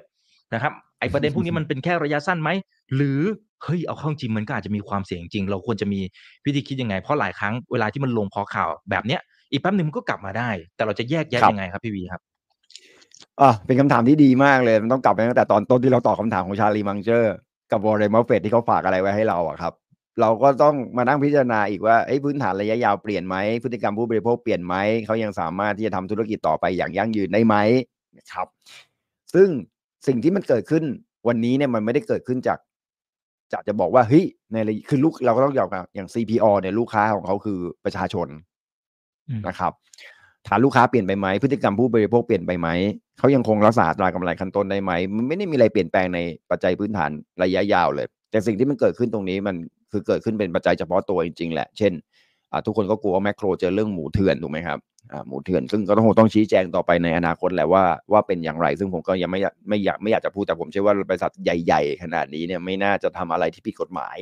[0.54, 2.50] นะครับไอ้ประเด็นพวกนี้มันเป็นแค่ระยะสั้นไหม
[2.94, 3.20] หรือ
[3.64, 6.00] เฮ้ยเอาเข้าจริงมันก็อาจจะมีความเสี่ยงจริง เราควรจะมี
[6.44, 9.20] วิธีคิดยังไง เพราะหลายครั้งเวลาที่มันลงพอข่าวแบบเนี้ย
[9.50, 12.22] อีกแป๊บหนึ่งมันก็กลับมาได้ แต่เราจะแยกแยะยังไงครับพี่วีครับ
[13.40, 17.34] อะเป็นคำถามที่ดีมากเลย มันต้องกลับไปตั้งแต่ตอนต้นที่เราตอบคำถามของชาลีมังเจอร์
[17.74, 19.72] กับวอร์เรนบัฟเฟตที่เขาฝากอะไรไว้ให้เราอะครับ
[20.20, 24.74] เราก็ต้องมานั่งพิจารณาอีกว่าไอ้พื้นฐานระยะยาวเปลี่ยนไหมพฤติกรรมผู้บริโภคเปลี่ยนไหม
[25.06, 27.56] เขายังสามารถที่จะทำธุรกิจต่อไปอย่างยั่งยืนได้ไหม
[28.18, 28.46] นะครับ
[29.34, 29.48] ซึ่ง
[30.06, 30.84] สิ่งที่มันเกิดขึ้น
[31.28, 32.58] วันนี้เนี่ยมันไม่ได้เกิดขึ้นจาก
[33.52, 34.56] จะจะบอกว่าเฮ้ยใน
[34.88, 38.28] คือลูกเราก็ต้องยอมรับอย่าง CPO เนี่ยลูกค้าของเขาคือประชาชน
[39.28, 39.72] อืมนะครับ
[40.48, 42.68] ฐานลูกค้าเปลี่ยนไปไหมพฤติกรรมผู้บริโภคเปลี่ยนไปไหม
[43.18, 46.18] เขายังคงรักษาตรากำไรขั้นต้นได้ไหมมันไม่ได้มีอะไรเปลี่ยนแปลงใน
[46.50, 47.10] ปัจจัยพื้นฐาน
[47.42, 49.56] ระยะยาวเลย แต่สิ่งที่มันเกิดขึ้นตรงนี้มัน
[49.92, 51.92] คือเกิดขึ้นเป็นปัจจัยเฉพาะตัวจริงๆแหละ เช่น
[52.66, 54.78] ทุกคนก็กลัวว่าแมคโครเจอเรื่องหมูเถื่อนถูกไหมครับ
[55.28, 57.82] หมูเถื่อนซึ่งก็ต้องต้องชี้แจงต่อไปในอนาคตแหละว่า
[58.12, 64.16] ว่าเป็นอย่างไร ซึ่งผมก็ยังไม่ไม่อยากไม่อยากจะพูดแต่ผมเชื่อว่าบริษัทใหญ่ ๆ ขนาดนี้เนี่ยไม่น่าจะทำอะไรที่ผิดกฎหมาย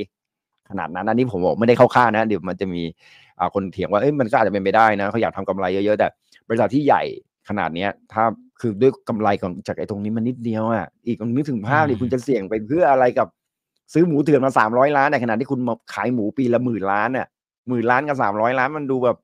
[0.71, 2.83] ขนาดนั้นอันนี้ผมบอกไม่ได้เข้าข้างนะเดี๋ยวมันจะมี
[3.32, 6.09] อ่าคนเถียงว่าเอ้ยมันก็อาจจะเป็นไปได้นะเขาอยากทำกำไรเยอะๆแต่
[6.49, 7.03] บริษัทที่ใหญ่
[7.49, 8.25] ขนาดเนี้ยถ้า
[8.61, 13.29] คือด้วยกำไรของจากไอ้ตรงนี้มันนิดเดียวอะอีกนึกถึงภาพดิอืมคุณจะเสี่ยงไปเพื่ออะไรกับ
[13.93, 17.27] ซื้อหมูเถื่อนมาสามร้อยล้านในขณะที่คุณมาขายหมูปีละหมื่นล้านอะ
[17.69, 19.19] หมื่นล้านกับสามร้อยล้านมันดูแบบ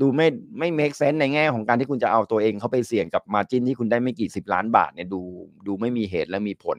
[0.00, 0.28] ดูไม่
[0.58, 5.20] ไม่ make sense ในแง่ของการที่คุณจะเอาตัวเองเข้าไปเสี่ยงกับมาจินที่คุณได้ไม่กี่สิบล้านบาทเนี่ยดู
[5.66, 6.78] ดูไม่มีเหตุและมีผล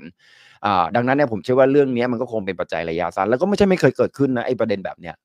[0.65, 5.15] อ่าดังนั้นเนี่ยผมเชื่อว่าเรื่องเนี้ยมันก็คงเป็นปัจจัยระยะสั้นแล้วก็ไม่ใช่ไม่เคยเกิดขึ้นนะไอ้ประเด็นแบบเนี้ย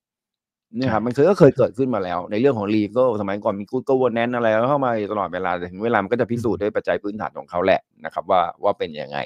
[0.77, 9.19] เนี่ยครับมันเคยก็เคยเกิดขึ้นมาแล้ว ในเรื่องของ legal สมัยก่อนมี good governance อะไรเข้ามาตลอดเวลาแต่ถึงเวลามันก็จะพิสูจน์ด้วยปัจจัยพื้นฐานของเขาแหละนะครับ ว่าว่าเป็นยังไง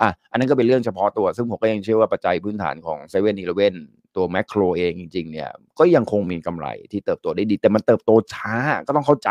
[0.00, 3.74] อะอันนั้นก็เป็นเรื่องเฉพาะตัว ซึ่งผมก็ยังเชื่อว่าปัจจัยพื้นฐานของเซเว่นอีเลเว่น
[4.16, 8.56] ตัวแมคโครเองจริง ๆ เนี่ย ก็ยังคงมีกำไรที่เติบโตได้ดี แต่มันเติบโตช้า
[8.86, 9.30] ก็ต้องเข้าใจ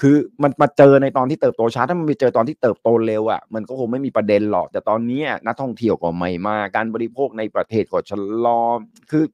[0.00, 8.62] คือมันมาเจอในตอนที่เติบโตช้าถ้ามันไปเจอตอนที่เติบโตเร็วอะมันก็คงไม่มีประเด็นหรอกแต่ตอนนี้นักท่องเที่ยวก็ไม่มาการบริโภคในประเทศก็ชะลอ
[9.10, 9.24] คือ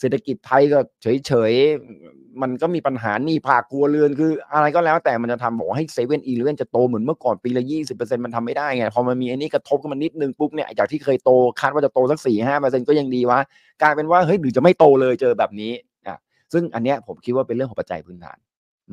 [0.00, 0.78] เศรษฐกิจไทยก็
[1.26, 11.30] เฉยๆ มันก็มีปัญหาหนี้ภาคครัวเรือนคืออะไรก็แล้วแต่มันจะทำบอกให้เซเว่นอีเลเว่นจะโตเหมือนเมื่อก่อนปีละยี่สิบเปอร์เซ็นมันทำไม่ได้ไง พอมันมีอันนี้กระทบกันมานิดนึงปุ๊บเนี่ย จากที่เคยโต
[11.60, 13.40] คาดว่าจะโตสักสี่ห้าเปอร์เซ็นก็ยังดีวะ
[13.82, 15.72] กลายเป็นว่าเฮ้ยหรือจะไม่โตเลยเจอแบบนี้
[16.06, 16.18] อะ
[16.52, 18.38] ซึ่งอันเนี้ยผมคิดว่าเป็นเรื่องของปัจจัยพื้นฐาน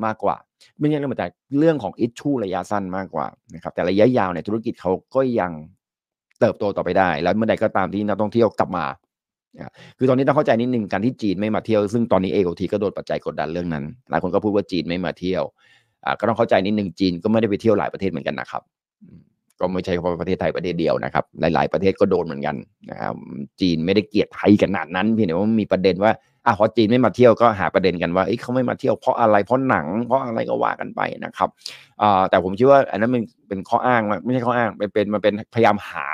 [0.05, 0.35] มากกว่า
[0.79, 1.29] ไม่ใช่เรื่องปัจจัย
[1.59, 5.51] เรื่องของอิชชูระยะสั้นมากกว่านะครับแต่ระยะยาวเนี่ยธุรกิจเขาก็ยัง
[6.39, 8.85] เติบโตต่อไปได้ แล้วเมื่อใดก็ตามที่นักท่องเที่ยวกลับมา
[9.97, 15.43] คือตอนนี้ต้องเข้าใจนิดหนึ่งการที่จีนไม่มาเที่ยวซึ่งตอนนี้ AOT ก็โดนปัจจัยกดดันเรื่องนั้นหลายคนก็พูดว่าจีนไม่มาเที่ยว
[16.19, 18.63] ก็ต้องเข้าใจนิดหนึ่งจีนก็ไม่ได้ไปเที่ยวหลายประเทศเหมือนกันนะครับ
[19.59, 22.55] ก็ไม่ใช่เฉพาะประเทศไทยประเทศเดียวนะครับ หลาย ๆ ประเทศก็โดนเหมือนกัน
[22.91, 23.15] นะครับ
[23.61, 26.11] จีนไม่ได้เกลียดไทยขนาดนั้นเพียงแต่ว่ามีประเด็นว่า
[26.45, 31.49] อะพอจีนไม่มาเที่ยวก็หาประเด็นกันว่าเอ้ยเขาไม่มาเที่ยวเพราะอะไรเพราะหนัง เพราะอะไรก็ว่ากันไปนะครับ
[32.01, 36.07] อ่าแต่ผมคิดว่าอันนั้นมันเป็นข้ออ้างไม่ใช่ข้ออ้างเป็นเป็นมันเป็นพยายามหา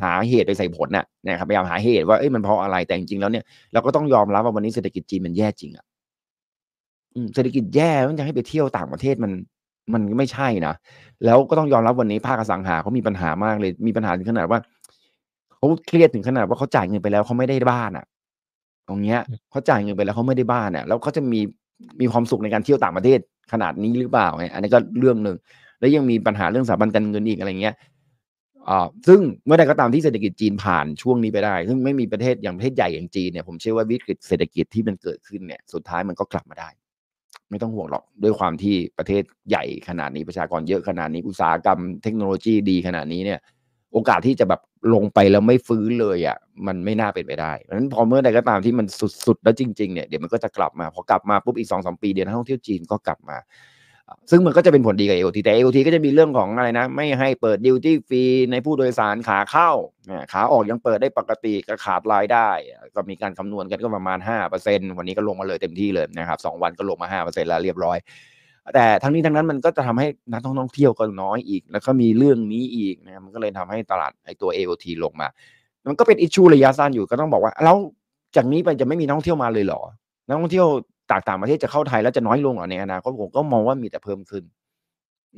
[0.00, 5.84] หาเหตุไปใส่ผลน่ะนะครับพยายามหาเหตุว่าเอ้ยมันเพราะอะไรแต่จริงๆแล้วเนี่ยเราก็ต้องยอมรับว่าวันนี้เศรษฐกิจจีนมันแย่จริงอะ
[7.14, 9.32] อืมเศรษฐกิจแย่มันจะให้ไปเที่ยวต่างประเทศมัน
[9.94, 10.74] มันไม่ใช่นะ
[11.24, 14.58] แล้วก็ต้องยอมรับวันนี้ภาคอสังหาเขามีปัญหามากเลยมีปัญหาถึงขนาดว่า
[15.54, 18.04] เขาเครียดถึงขนาดว่าเขาจ่ายเงินไปแล้วเขาไม่ได้บ้านอะ
[18.88, 19.18] ตรงเนี้ย
[19.50, 21.40] เขาจ่ายเงินไปแล้วเขาไม่ได้บ้านอะแล้วเขาจะมี
[22.00, 23.18] มีความสุขในการเที่ยวต่างประเทศ
[23.52, 25.36] ขนาดนี้หรือเปล่าเนี่ยอันนี้ก็เรื่องหนึ่ง
[25.78, 27.93] แล้วยังมีปัญหาเรื่องสถาบันการเงินอีกอะไรเงี้ยอ่า
[29.08, 36.68] ซึ่งเมื่อใดก็ตามที่เศรษฐกิจจีนผ่านช่วงนี้ไปได้ ซึ่งไม่มีประเทศอย่างประเทศใหญ่อย่างจีนเนี่ยผมเชื่อว่าวิกฤตเศรษฐกิจที่มันเกิดขึ้นเนี่ยสุดท้ายมันก็กลับมาได้
[37.50, 43.40] ไม่ต้องห่วงหรอกด้วยความที่ประเทศใหญ่ขนาดนี้ประชากรเยอะขนาดนี้อุตสาหกรรมเทคโนโลยีดีขนาดนี้เนี่ย
[43.92, 44.60] โอกาสที่จะแบบ
[44.94, 48.86] ลงไปแล้วไม่ฟื้นเลยอะมันไม่น่าเป็นไปได้เพราะฉะนั้นพอเมื่อใดก็ตามที่มัน
[49.26, 53.36] สุดๆแล้วจริงๆเนี่ยเดี๋ยวมันก็จะกลับมาพอกลับมาปุ๊บอีกสองสามปีเดี๋ยวนักท่องเที่ยวจีนก็กลับมา
[54.30, 59.70] ซึ่งมันก็จะเป็นผลดีกับ AOT แต่ AOT ก็จะมีเรื่องของอะไรนะ ไม่ให้เปิดดิวตี้ฟรีในผู้โดยสารขาเข้า
[60.32, 62.48] ขาออกยังเปิดได้ปกติก็ขาดรายได้
[62.94, 64.18] ก็มีการคำนวณกันก็ประมาณ
[64.58, 67.98] 5%วันนี้ก็ลงมาเลยเต็มที่เลยนะครับสองวันก็ลงมา 5%แล้วเรียบร้อย
[68.74, 75.28] แต่ทั้งนี้ทั้งนั้นมันก็จะทำให้นักท่องเที่ยวก็น้อยอีก แล้วก็มีเรื่องนี้อีกนะครับมันก็เลยทำให้ตลาดไอตัว AOT ลงมา
[75.86, 77.76] มันก็เป็นอิชชูระยะสั้นอยู่ก็ต้องบอกว่าแล้ว
[78.36, 79.80] จากนี้ไปจะไม่มีนักท่องเที่ยวมาเลยเหรอ
[80.26, 80.66] นักท่องเที่ยว
[81.10, 84.44] จากต่างประเทศจะเข้าไทยแล้วจะน้อยลงเหรอในอนาคตผมก็มองว่ามีแต่เพิ่มขึ้น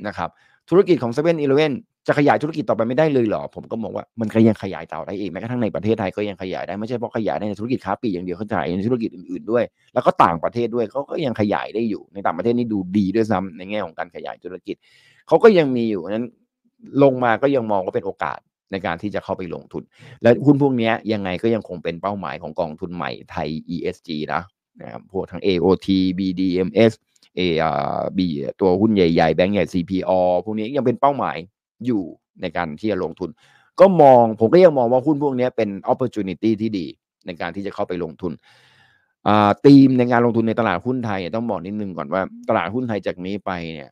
[0.07, 0.29] นะครับ
[0.69, 1.73] ธุรกิจของเซเว่นอีเลเว่น
[2.07, 9.63] จะขยายธุรกิจต่อไปไม่ได้เลยเหรอ ผมก็มองว่ามันก็ยังขยายต่อได้อีกแม้กระทั่งในประเทศไทยก็ยังขยายได้ไม่ใช่เพราะขยายในธุรกิจค้าปลีกอย่างเดียวเขาขยายในธุรกิจอื่นๆด้วย
[9.93, 14.75] แล้วก็ต่างประเทศด้วยเขาก็ยังขยายได้อยู่ในต่างประเทศนี่ดูดีด้วยซ้ำในแง่ของการขยายธุรกิจ
[15.27, 16.25] เขาก็ยังมีอยู่นั้น
[17.03, 18.39] ลงมาก็ยังมองว่าเป็นโอกาส
[18.71, 19.83] ในการที่จะเข้าไปลงทุน
[20.23, 24.41] และหุ้นพวกนี้ยังไงก็ยังคงเป็นเป้าหมายของกองทุนใหม่ไทย ESG นะ
[24.81, 25.87] นะครับพวกทั้ง AOT
[26.19, 26.93] BDMs
[27.35, 27.41] เอ
[28.17, 28.27] บี
[28.61, 30.11] ตัวหุ้นใหญ่ๆ แบงก์ใหญ่ CPO
[30.45, 31.37] พวกนี้ยังเป็นเป้าหมาย
[31.85, 32.03] อยู่
[32.41, 33.29] ในการที่จะลงทุน
[33.79, 36.85] ก็มองผมก็ยังมองว่าหุ้นพวกนี้เป็น opportunity ที่ดี
[37.25, 38.33] ในการที่จะเข้าไปลงทุน
[39.65, 43.89] ธีมในการลงทุนในตลาดหุ้นไทยต้องบอกนิดนึงก่อนว่าตลาดหุ้นไทยจากนี้ไปเนี่ย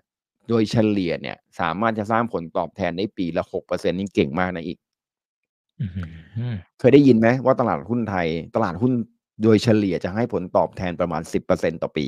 [0.49, 4.77] โดยเฉลี่ยเนี่ยสามารถจะสร้างผลตอบแทนได้ปีละหกเปอร์เซ็นนี่เก่งมากนะอีก
[6.79, 8.91] เคยได้ยินไหมว่าตลาดหุ้นไทย ตลาดหุ้น
[9.43, 12.05] โดยเฉลี่ยจะให้ผลตอบแทนประมาณสิบเปอร์เซ็นต่อปี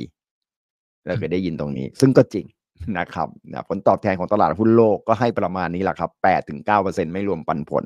[1.06, 2.46] เราเคยได้ยินตรงนี้ ซึ่งก็จริง
[2.98, 7.84] นะครับนะผลตอบแทนของตลาดหุ้นโลกก็ให้ประมาณนี้แหละครับแปดถึงเก้าเปอร์เซ็นไม่รวมปันผล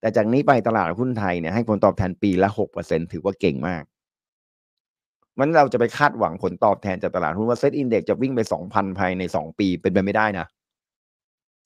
[0.00, 3.82] แต่จากนี้ไปตลาดหุ้นไทยเนี่ยให้ผลตอบแทนปีละหกเปอร์เซ็นถือว่าเก่งมาก
[5.38, 10.46] มันเราจะไปคาดหวังผลตอบแทนจากตลาดหุ้นว่าเซ็ตอินเด็กจะวิ่งไปสองพันภายในสองปีเป็นไปไม่ได้นะ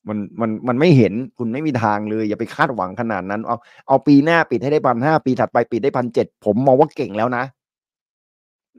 [0.09, 3.57] มันมันมันไม่เห็นคุณไม่มีทางเลย อย่าไปคาดหวังขนาดนั้น เอา
[3.89, 7.45] เอาปีหน้าปิดให้ได้พันห้าปีถัดไปปิดได้พันเจ็ดผมมองว่าเก่งแล้วนะ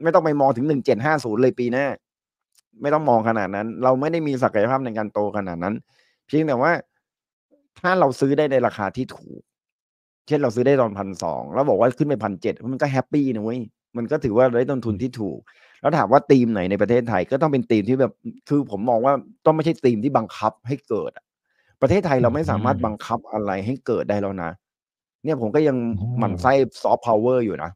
[0.02, 1.86] ไม่ต้องไปมองถึงหนึ่งเจ็ดห้าศูนย์เลยปีหน้า
[2.82, 5.74] ไม่ต้องมองขนาดนั้น เราไม่ได้มีศักยภาพในการโตขนาดนั้น
[6.26, 6.72] เพียงแต่ว่า
[7.80, 9.40] ถ้าเราซื้อได้ในราคาที่ถูก
[10.26, 13.60] เช่นเราซื้อได้ตอนพันสองแล้วบอกว่าขึ้นไปพันเจ็ดมันก็ happy นะเว้ย
[13.96, 15.38] มันก็ถือว่าได้ต้นทุนที่ถูก
[15.84, 18.12] แล้วถามว่าธีมไหนในประเทศไทยก็ต้องเป็นธีมที่แบบ
[18.48, 19.14] คือผมมองว่า
[19.44, 21.10] ต้องไม่ใช่ธีมที่บังคับให้เกิด
[21.82, 24.50] ประเทศไทยเราไม่สามารถบังคับอะไรให้เกิดได้แล้วนะ
[25.24, 25.76] เนี่ยผมก็ยัง
[26.18, 27.70] หมั่นไส้ซอฟต์พาวเวอร์อยู่นะ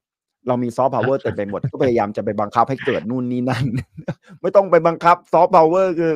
[0.48, 3.64] เรามีซอฟต์พาวเวอร์เต็มไปหมดก็พยายามจะไปบังคับให้เกิดนู่นนี่นั่น
[4.42, 6.12] ไม่ต้องไปบังคับซอฟต์พาวเวอร์คือ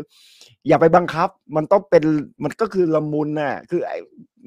[0.68, 2.04] อย่าไปบังคับ มันต้องเป็น
[2.44, 3.96] มันก็คือละมุนน่ะ คือไอ้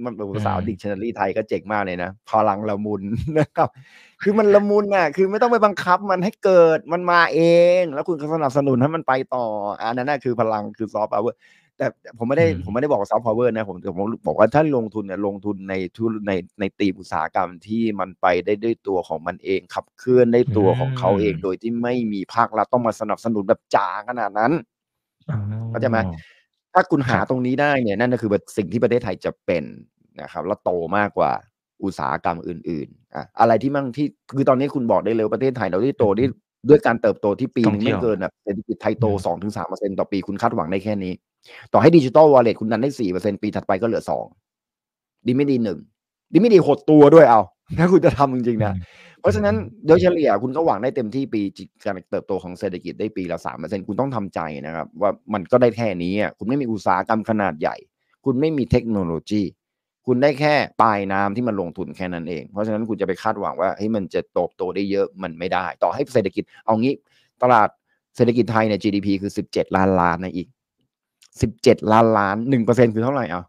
[0.03, 3.01] มันเป็นภาษาดิกชันนารีไทยก็เจ๋งมากเลยนะพลังละมุน
[3.39, 3.69] นะครับ
[4.23, 7.39] คือมันละมุนน่ะ คือไม่ต้องไปบังคับมันให้เกิดมันมาเอ
[7.81, 9.45] ง แล้วคุณก็สนับสนุนให้มันไปต่อ
[9.81, 11.37] อันนั้นน่ะคือพลังคือซอฟต์พาวเวอร์
[11.77, 11.87] แต่
[12.17, 24.51] ผมไม่ได้ผมไม่ได้บอกซอฟต์พาวเวอร์นะผมผมบอกว่าถ้าลงทุนเนี่ยลงทุนในทุนในในธีมอุตสาหกรรมที่มันไปได้ด้วยตัวของมันเองขับเคลื่อนได้ตัวของเขาเองโดยที่ไม่มีภาครัฐต้องมาสนับสนุนแบบจ๋าขนาดนั้น
[25.69, 25.97] เข้าใจไหม
[26.73, 29.63] ถ้าคุณหาตรงนี้ได้เนี่ยนั่นก็คือสิ่งที่ประเทศไทยจะเป็น
[30.21, 31.31] นะครับ แล้วโตมากกว่า
[31.83, 36.25] อุตสาหกรรมอื่นๆอะอะไรที่มั่งที่คือตอนนี้คุณบอกได้เลยประเทศไทยเราได้โตได้
[36.69, 41.13] ด้วยการเติบโตที่ปีนึงไม่เกินแบบเศรษฐกิจไทยโตสองถึงสามเปอร์เซ็นต์ต่อปีคุณคาดหวังได้แค่นี้
[41.73, 44.25] ต่อให้ดิจิตอลวอลเล็ตคุณดันได้สี่เปอร์เซ็นต์ปีถัดไปก็เหลือสอง
[45.25, 45.79] ดีไม่ดีหนึ่ง
[46.33, 47.41] ดีไม่ดีหดตัวด้วยเอา
[47.79, 48.73] ถ้าคุณจะทำจริงๆนะ
[49.14, 49.55] เพ ราะฉะนั้น
[49.87, 51.41] โดยเฉลี่ยคุณก็หวังได้เต็มที่ปี
[51.85, 57.75] การเติบโตของเศรษฐกิจได้ปีละสามเปอร์เซ็นคุณต้องทำใจนะครับ ว่ามันก็ได้แค่นี้คุณไม่มีอุตสาหกรรมขนาดใหญ่
[58.25, 59.41] คุณไม่มีเทคโนโลยี
[60.07, 66.93] คุณได้แค่ปลายน้ำที่มันลงทุนแค่นั้นเอง เพราะฉะนั้นคุณจะไปคาดหวังว่าให้ยมันจะโตโตได้เยอะมันไม่ได้ ต่อให้เศรษฐกิจเอางี้
[67.43, 67.69] ตลาด
[68.15, 70.47] เศรษฐกิจไทยเนี่ย GDP คือสิบเจ็ดล้านล้านนะอีก
[71.41, 73.43] สิบเจ็ดล้านล้านหนึ่งเปอร์เซ็นคือเท่าไหร่อะ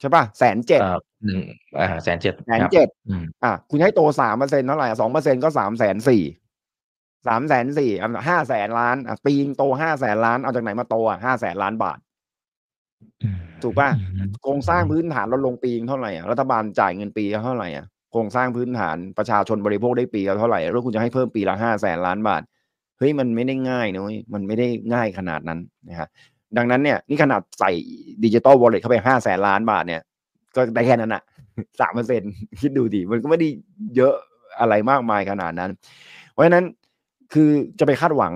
[0.00, 0.80] ใช่ป่ะแสนเจ็ด
[1.24, 1.40] หนึ่ง
[1.78, 2.88] อ่าแสนเจ็ดแสนเจ็ด
[3.44, 6.22] อ่าคุณให้โตสามเปอร์เซ็นต์เท่าไหร่สองเปอร์เซ็นต์ก็สามแสนสี่
[7.28, 11.98] สามแสนสี่อะห้าแสนล้านอะปีนึงโตห้าแสนล้านเอาจากไหนมาโตอะห้าแสนล้านบาท
[13.62, 13.88] ถูกป่ะ
[14.42, 22.42] โครงสร้างพื้นฐานลดลงปีเท่าไหร่อะรัฐบาลจ่ายเงินปีเท่าไหร่อะโครงสร้างพื้นฐานประชาชนบริโภคได้ปีเท่าไหร่แล้วคุณจะให้เพิ่มปีละห้าแสนล้านบาท
[22.98, 24.02] เฮ้ยมันไม่ได้ง่ายนะ
[24.34, 26.08] มันไม่ได้ง่ายขนาดนั้นนะฮะ
[26.56, 27.70] ดังนั้นเนี่ยนี่ขนาดใส่
[28.24, 30.02] ดิจิตอลวอลเล็ตเข้าไปห้าแสนล้านบาทเนี่ย
[30.56, 31.22] ก็ได้แค่นั้นอะ
[31.80, 32.22] สามเปอร์เซ็น
[32.60, 33.48] คิดดูดิมันก็ไม่ได้
[33.96, 34.14] เยอะ
[34.60, 35.70] อะไรมากมายขนาดนั้น
[36.32, 36.64] เพราะฉะนั้น
[37.32, 38.32] คือจะไปคาดหวัง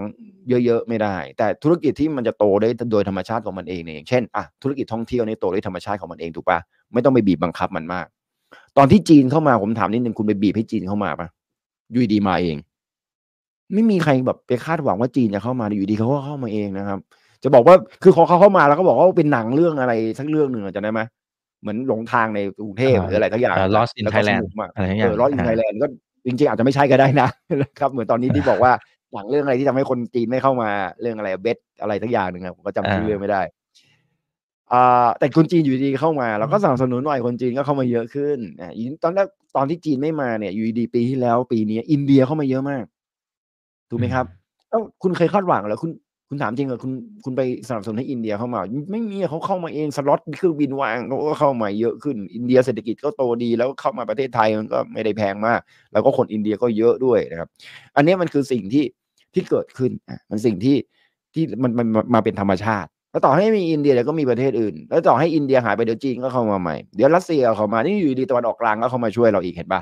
[0.49, 6.59] เยอะๆไม่ได้ แต่ธุรกิจที่มันจะโตได้โดยธรรมชาติของมันเองเนี่ยเช่นอะธุรกิจท่องเที่ยวนี่โตด้วยธรรมชาติของมันเองถูกปะ
[6.93, 8.07] ไม่ต้องไปบีบบังคับมันมาก
[8.77, 11.29] ตอนที่จีนเข้ามาผมถามนิดนึงคุณไปบีบให้จีนเข้ามาปะ
[11.95, 12.57] ยูดีมาเอง
[13.73, 16.99] ไม่มีใครแบบไปคาดหวังว่าจีนจะเข้ามาอยู่ดีเขาก็เข้ามาเองนะครับ
[17.43, 21.01] จะบอกว่าคือเขาเข้ามาแล้วก็บอกว่าเป็นหนังเรื่องอะไรสักเรื่องหนึ่งจะได้ไหม
[21.63, 24.45] เหมือนหลงทางในกรุงเทพหรืออะไรทั้งอย่าง Lost in Thailand
[24.75, 25.87] อะไรอย่างเงี้ย Lost in Thailand ก็
[26.27, 27.29] จริงๆ อาจจะไม่ใช่ก็ได้นะ
[27.79, 28.73] ครับ เหมือนตอนนี้ที่บอกว่า
[29.13, 33.43] หนังเรื่องอะไรที่ทำให้คนจีนไม่เข้ามาเรื่องอะไรเบสอะไรทั้งอย่างหนึ่งครับผมก็จำชื่อเรื่องไม่ได้
[34.73, 38.71] อ่าแต่คนจีนอยู่ดีเข้ามาเราก็สนับสนุนหน่อยคนจีนก็เข้ามาเยอะขึ้นอ่า
[39.03, 42.85] ตอนแรกตอนที่จีนไม่มาเนี่ย อยู่ดีปีที่แล้วปีนี้ อินเดียเข้ามาเยอะมาก
[43.91, 44.27] ถูกไหมครับ
[44.69, 45.91] แล้วคุณเคยคาดหวังเหรอคุณ
[46.33, 46.93] คุณถามจริงเหรอคุณ
[47.25, 48.61] คุณไปสนับสนุนให้อินเดียเข้ามา
[48.91, 55.61] ไม่มีเขาเข้ามาเองสล็อตเครื่องบินวางเขาก็เข้ามาเยอะขึ้นอินเดียเศรษฐกิจก็โตดีแล้วเข้ามาประเทศไทยมันก็ไม่ได้แพงมาก
[55.93, 57.49] แล้วก็คนอินเดียก็เยอะด้วยนะครับ
[57.97, 58.85] อันนี้มันคือสิ่งที่
[59.35, 60.77] ที่เกิดขึ้นอะมันสิ่งที่
[61.35, 69.81] ที่มันมันมาเป็นธรรมชาติ แล้วต่อให้มีอินเดียเดี๋ยวก็มีประเทศอื่น แล้วต่อให้อินเดียหายไปเดี๋ยวจีนก็เข้ามาใหม่เดี๋ยวรัสเซียเข้ามานี่อยู่ดีตะวันออกกลางก็เข้ามาช่วยเราอีกเห็นปะ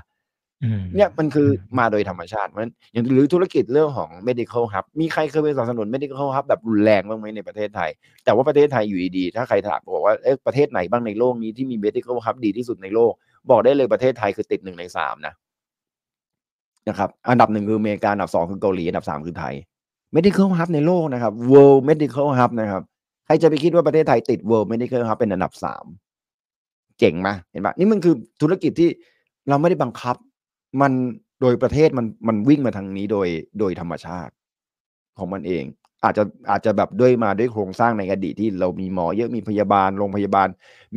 [0.96, 1.48] เนี่ยมันคือ
[1.78, 7.90] มาโดยธรรมชาติมันอย่างหรือธุรกิจเรื่องของ medical hub มีใครเคยไปสนับสนุน medical hub แบบรุนแรงบ้างไหมในประเทศไทย
[8.24, 13.12] แต่ว่าประเทศไทยอยู่ดีๆ ถ้าใครถามบอกว่าเอ๊ะประเทศไหนบ้างในโลกนี้ที่มี medical hub ดีที่สุดในโลก
[13.50, 15.34] บอกได้เลยประเทศไทยคือติดหนึ่งในสามนะ
[16.88, 19.54] นะครับอันดับหนึ่งคืออเมริกาอันดับสองคือเกาหลีอันดับสามคือไทย
[20.16, 22.82] medical hub ในโลกนะครับ world medical hub นะครับ
[23.26, 25.84] ใครจะไปคิดว่าประเทศไทยติด world medical hub เป็นอันดับสาม
[26.98, 28.88] เจ๋งไหมเห็นปะนี่มันคือธุรกิจที่
[29.48, 30.16] เราไม่ได้บังคับ
[30.80, 30.92] มัน
[31.40, 34.32] โดยประเทศมันมันวิ่งมาทางนี้โดยโดยธรรมชาติ
[35.18, 35.64] ของมันเอง
[36.04, 40.48] อาจจะอาจจะแบบด้วยมาด้วยโครงสร้างในอดีตที่เรามีหมอเยอะมีพยาบาลโรงพยาบาล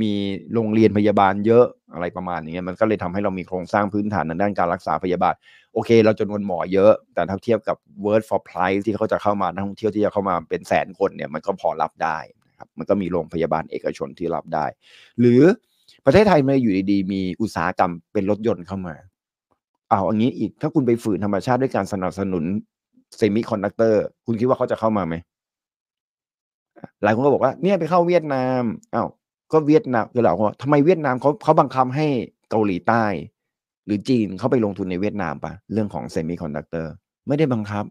[0.02, 0.12] มี
[0.54, 5.34] โรงเรียนพยาบาลเยอะอะไรประมาณนี้มันก็เลยทำให้เรามีโครงสร้างพื้นฐานในด้านการรักษาพยาบาล
[5.74, 12.18] โอเค เราจำนวนหมอเยอะ แต่ถ้าเทียบกับ word for price ที่เขาจะเข้ามานักท่องเที่ยวที่จะเข้ามาเป็นแสนคนเนี่ยมันก็พอรับได้
[12.50, 14.66] นะครับมันก็มีโรงพยาบาลเอกชนที่รับได้
[15.20, 15.42] หรือ
[16.06, 18.96] ประเทศไทยมาอยู่ดีๆมีอุตสาหกรรมเป็นรถยนต์เข้ามา
[19.94, 22.44] เอาอันนี้อีก ถ้าคุณไปฝืนธรรมชาติด้วยการสนับสนุน
[23.18, 25.16] เซมิคอนดักเตอร์ คุณคิดว่าเขาจะเข้ามาไหม
[27.04, 28.62] หลายคนก็บอกว่า เนี่ยไปเข้าเวียดนาม
[28.94, 29.08] อ้าว
[29.52, 32.08] ก็เวียดนามคือเราว่าทำไมเวียดนามเขาเขาบังคับให้
[32.50, 33.06] เกาหลีใต้
[33.86, 36.92] หรือจีนเขาไปลงทุนในเวียดนามปะเรื่องของเซมิคอนดักเตอร์
[37.28, 37.86] ไม่ได้บังคับ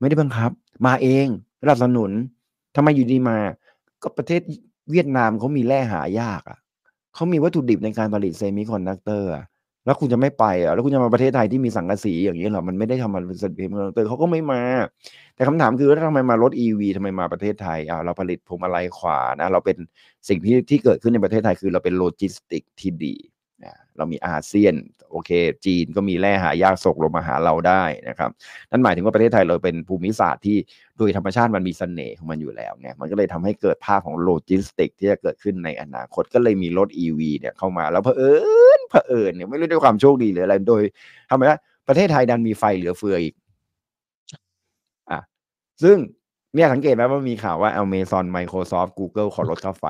[0.00, 0.50] ไม่ได้บังคับ
[0.86, 1.26] มาเอง
[1.62, 2.10] สนับสนุน
[2.76, 3.38] ทำไมอยู่ดีมา
[4.02, 4.42] ก็ประเทศ
[4.90, 6.58] เวียดนามเขามีแร่หายากอะ
[7.14, 9.28] เขามีวัตถุดิบในการผลิตเซมิคอนดักเตอร์
[9.84, 14.62] แล้วคุณจะไม่ไปอะแล้วคุณจะมาประเทศไทยที่มีสังกะสีอย่างนี้เหรอมันไม่ได้ทำมันเป็นเซมิคอนดักเตอร์เขาก็ไม่มา
[15.34, 19.76] แต่คำถามคือแล้วทำไมมารถ EV ทำไมมาประเทศไทยอ่าเราผลิตพวงมาลัยขวานะเราเป็น
[20.28, 23.14] สิ่งที่ที่เกิดขึ้นในประเทศไทยคือเราเป็นโลจิสติกที่ดี
[23.64, 24.74] นะเรามีอาเซียน
[25.10, 25.30] โอเค
[25.64, 28.30] จีนก็มีแร่หายากส่งลงมาหาเราได้นะครับ
[28.70, 30.56] นั่นหมายถึงว่าประเทศไทยเราเป็นภูมิศาสตร์ที่
[30.98, 38.32] โดยธรรมชาติมันมีเสน่ห์ของมันอยู่แล้วเนี่ยมันก็เลยทำให้เกิดภาพของโลจิสติกที่จะเกิดขึ้นในอนาคตก็เลยมีรถ EV เนี่ยเข้ามาแล้วเผอิ
[38.67, 40.82] ญ เผอิญเนี่ยไม่รู้ด้วยความโชคดีหรืออะไร โดย
[41.30, 41.58] ทำไมว่า
[41.88, 43.34] ประเทศไทยดันมีไฟเหลือเฟืออีก
[45.10, 45.20] อะ
[45.82, 45.96] ซึ่ง
[46.54, 49.84] เนี่ยสังเกตไหมว่ามีข่าวว่า Amazon Microsoft Google ขอลดค่าไฟ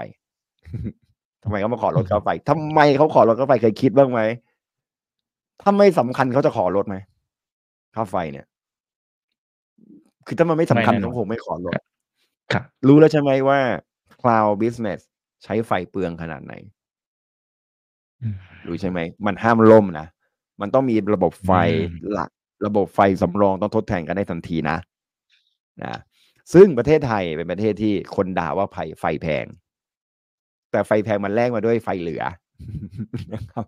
[1.44, 4.20] ทำไมเขามาขอลดค่าไฟทำไมเขาขอลดค่าไฟเคยคิดบ้างไหม
[5.62, 6.96] ถ้าไม่สำคัญเขาจะขอลดไหม
[7.94, 8.46] ค่าไฟเนี่ย
[10.26, 11.74] คือถ้ามันไม่สำคัญไม่แน่นอนเขาคงไม่ขอลด
[12.52, 13.60] ครับรู้แล้วใช่ไหมว่า
[14.20, 15.00] cloud business
[15.44, 16.54] ใช้ไฟเปลืองขนาดไหน
[18.66, 20.06] รู้ใช่ไหม มันห้ามล่มนะ
[20.60, 21.52] มันต้องมีระบบไฟ
[21.92, 22.30] อืมหลัก
[22.66, 24.76] ระบบไฟสำรองต้องทดแทนกันได้ทันทีนะ
[25.82, 25.94] นะ
[26.54, 29.44] ซึ่งประเทศไทยเป็นประเทศที่คนด่าว่าไฟไฟแพง
[30.70, 32.22] แต่ไฟแพงมันแลกมาด้วยไฟเหลือ
[33.32, 33.64] นะครับ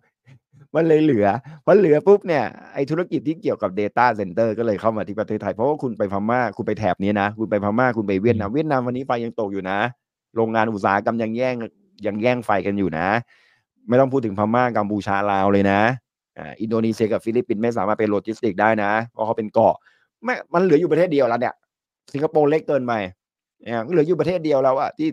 [0.74, 1.26] มันเลยเหลือ
[1.64, 2.44] พอเหลือปุ๊บเนี่ย
[2.74, 9.78] ไอธุรกิจที่เกี่ยวกับ Data Center ก็เลยเข้ามาที่ประเทศไทย เพราะว่าคุณไปพม่าคุณไปแถบนี้นะ คุณไปพม่าคุณไปเวียดนามเวียดนามวันนี้ไฟยังตกอยู่นะ
[10.36, 11.54] โรงงานอุตสาหกรรมยังแย่ง
[12.06, 13.06] ยังแย่งไฟกันอยู่นะ
[13.88, 15.80] ไม่ต้องพูดถึงพม่ากัมพูชาลาวเลยนะ
[16.38, 19.74] อ่าอินโดนีเซียกับฟิลิปปินส์ไม่สามารถเป็นโลจิสติกได้นะ เพราะเขาเป็นเกาะ
[20.24, 21.54] ไม่มันเหลืออยู่ประเทศเดียวแล้วเนี่ย
[22.12, 22.92] สิงคโปร์เล็กเกินไป
[23.64, 25.08] เนี่ยเหลืออยู่ประเทศเดียวแล้วอะที่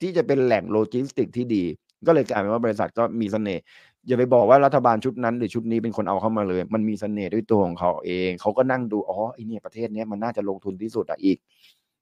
[0.00, 1.64] ที่จะเป็นแหล่งโลจิสติกที่ดี
[2.06, 3.62] ก็เลยกลายเป็นว่าบริษัทก็มีเสน่ห์
[4.06, 11.38] อย่าไปบอกว่ารัฐบาลชุดนั้นหรือชุดนี้เป็นคนเอาเข้ามาเลย มันมีเสน่ห์ด้วยตัวของเขาเองเขาก็นั่งดูอ๋อไอเนี่ยประเทศเนี้ยมันน่าจะลงทุนที่สุดอะอีก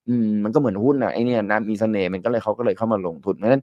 [0.08, 3.62] อืมมันก็เหมือนหุ้นอะไอเนี่ยนะมีเสน่ห์มันก็เลยเขาก็เลยเข้ามาลงทุนเพราะฉะนั้น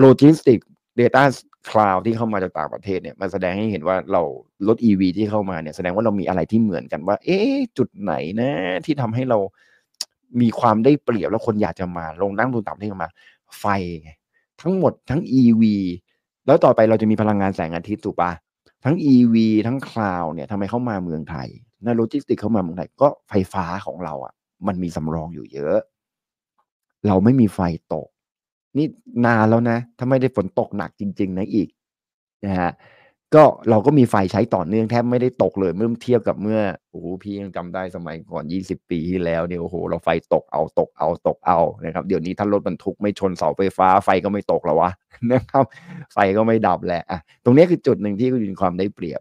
[0.00, 0.58] โลจิสติก
[1.00, 1.22] Data
[1.68, 4.22] Cloud ที่เข้ามาจากต่างประเทศเนี่ยมันแสดงให้เห็นว่าเรา
[4.68, 8.50] รถ EV ที่เข้ามาเนี่ยแสดงว่าเรามีอะไรที่เหมือนกันว่า เอ๊ะจุดไหนนะ
[8.84, 9.38] ที่ทำให้เรา
[10.40, 13.10] มีความได้เปรียบแล้วคนอยากจะมาลงนั่งทุนต่างประเทศมา
[13.58, 13.64] ไฟ
[14.02, 14.10] ไง
[14.60, 15.62] ทั้งหมดทั้ง EV
[16.46, 18.32] แล้วต่อไปเราจะมีพลังงานแสงอาทิตย์ถูกปะ
[18.84, 19.34] ทั้ง EV
[19.66, 21.48] ทั้ง Cloud เนี่ยทำไมเข้ามาเมืองไทย
[21.84, 24.34] ในโลจิสติกเข้ามาเมืองไทยก็ไฟฟ้าของเราอะ
[24.66, 25.78] มันมีสำรองอยู่เยอะ
[27.06, 27.60] เราไม่มีไฟ
[27.92, 28.08] ตก
[28.76, 28.86] นี่
[29.26, 31.68] นานแล้วนะถ้าไม่ได้ฝนตกหนักจริง ๆ นะอีก
[32.46, 32.72] นะฮะ
[33.34, 36.60] ก็เราก็มีไฟใช้ต่อเนื่องแทบไม่ได้ตกเลยเมื่อเทียบกับเมื่อ
[36.90, 44.90] โอ้โหพี่ยังจำได้สมัยก่อน 20 ปีที่แล้วเนี่ยโอ้โหเราไฟตกเอาตกเอาตกเอานะครับเดี๋ยวนี้ถ้ารถบรรทุกไม่ชนเสาไฟฟ้า ไฟก็ไม่ตกแล้ววะ
[45.32, 45.64] นะครับ
[46.12, 49.20] ไฟก็ไม่ดับแหละอะตรงนี้คือจุดหนึ่งที่คุณมีความได้เปรียบ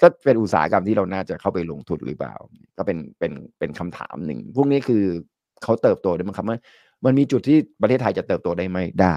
[0.00, 2.34] ก็เป็นอุตสาหกรรมที่เราน่าจะเข้าไปลงทุนหรือเปล่า
[2.76, 5.04] ก็เป็นเป็นเป็นคำถามหนึ่ง พวกนี้คือ
[5.62, 6.58] เขาเติบโตได้มั้งครับว่า
[7.04, 9.14] มันมีจุดที่ประเทศไทยจะเติบโตได้ไหมได้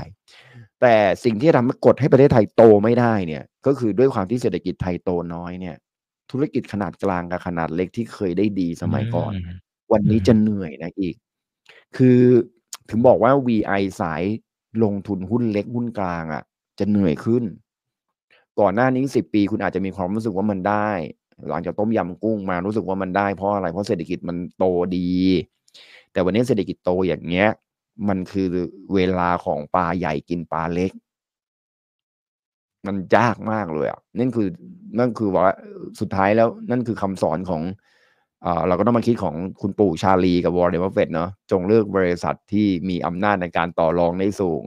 [0.82, 5.76] แต่สิ่งที่ทำให้กดให้ประเทศไทยโตไม่ได้เนี่ย ก็คือด้วยความที่เศรษฐกิจไทยโตน้อยเนี่ย
[6.32, 11.16] ธุรกิจขนาดกลางกับขนาดเล็กที่เคยได้ดีสมัยก่อนมวันนี้อืมจะเหนื่อยนะอีก
[11.98, 12.20] คือ
[12.90, 14.24] ถึงบอกว่า VI สาย
[14.84, 16.44] ลงทุนหุ้นเล็กหุ้นกลางอะ่ะ
[16.80, 17.44] จะเหนื่อยขึ้น
[18.60, 20.90] ก่อนหน้านี้สิบปีคุณอาจจะมีความรู้สึกว่ามันได้
[21.50, 24.66] หลังจากต้มยำกุ้งมารู้สึกว่ามันได้เพราะอะไรเพราะเศรษฐกิจมันโต
[24.98, 25.10] ดี
[26.12, 27.50] แต่วันนี้เศรษฐกิจโตอย่างเงี้ย
[28.08, 28.48] มันคือ
[28.94, 30.92] เวลาของปลาใหญ่กินปลาเล็ก
[32.88, 34.48] มันยากมากเลยอะนั่นคือ
[35.00, 35.54] นั่นคือว่า
[36.00, 37.62] สุดท้ายแล้ว นั่นคือคำสอนของ
[38.44, 44.64] เอ่อเราก็ต้องมาคิดของคุณปู่ชาลีกับวอร์เรนบัฟเฟตเนาะจงเลือกบริษัทที่มีอำนาจในการต่อรองได้สูง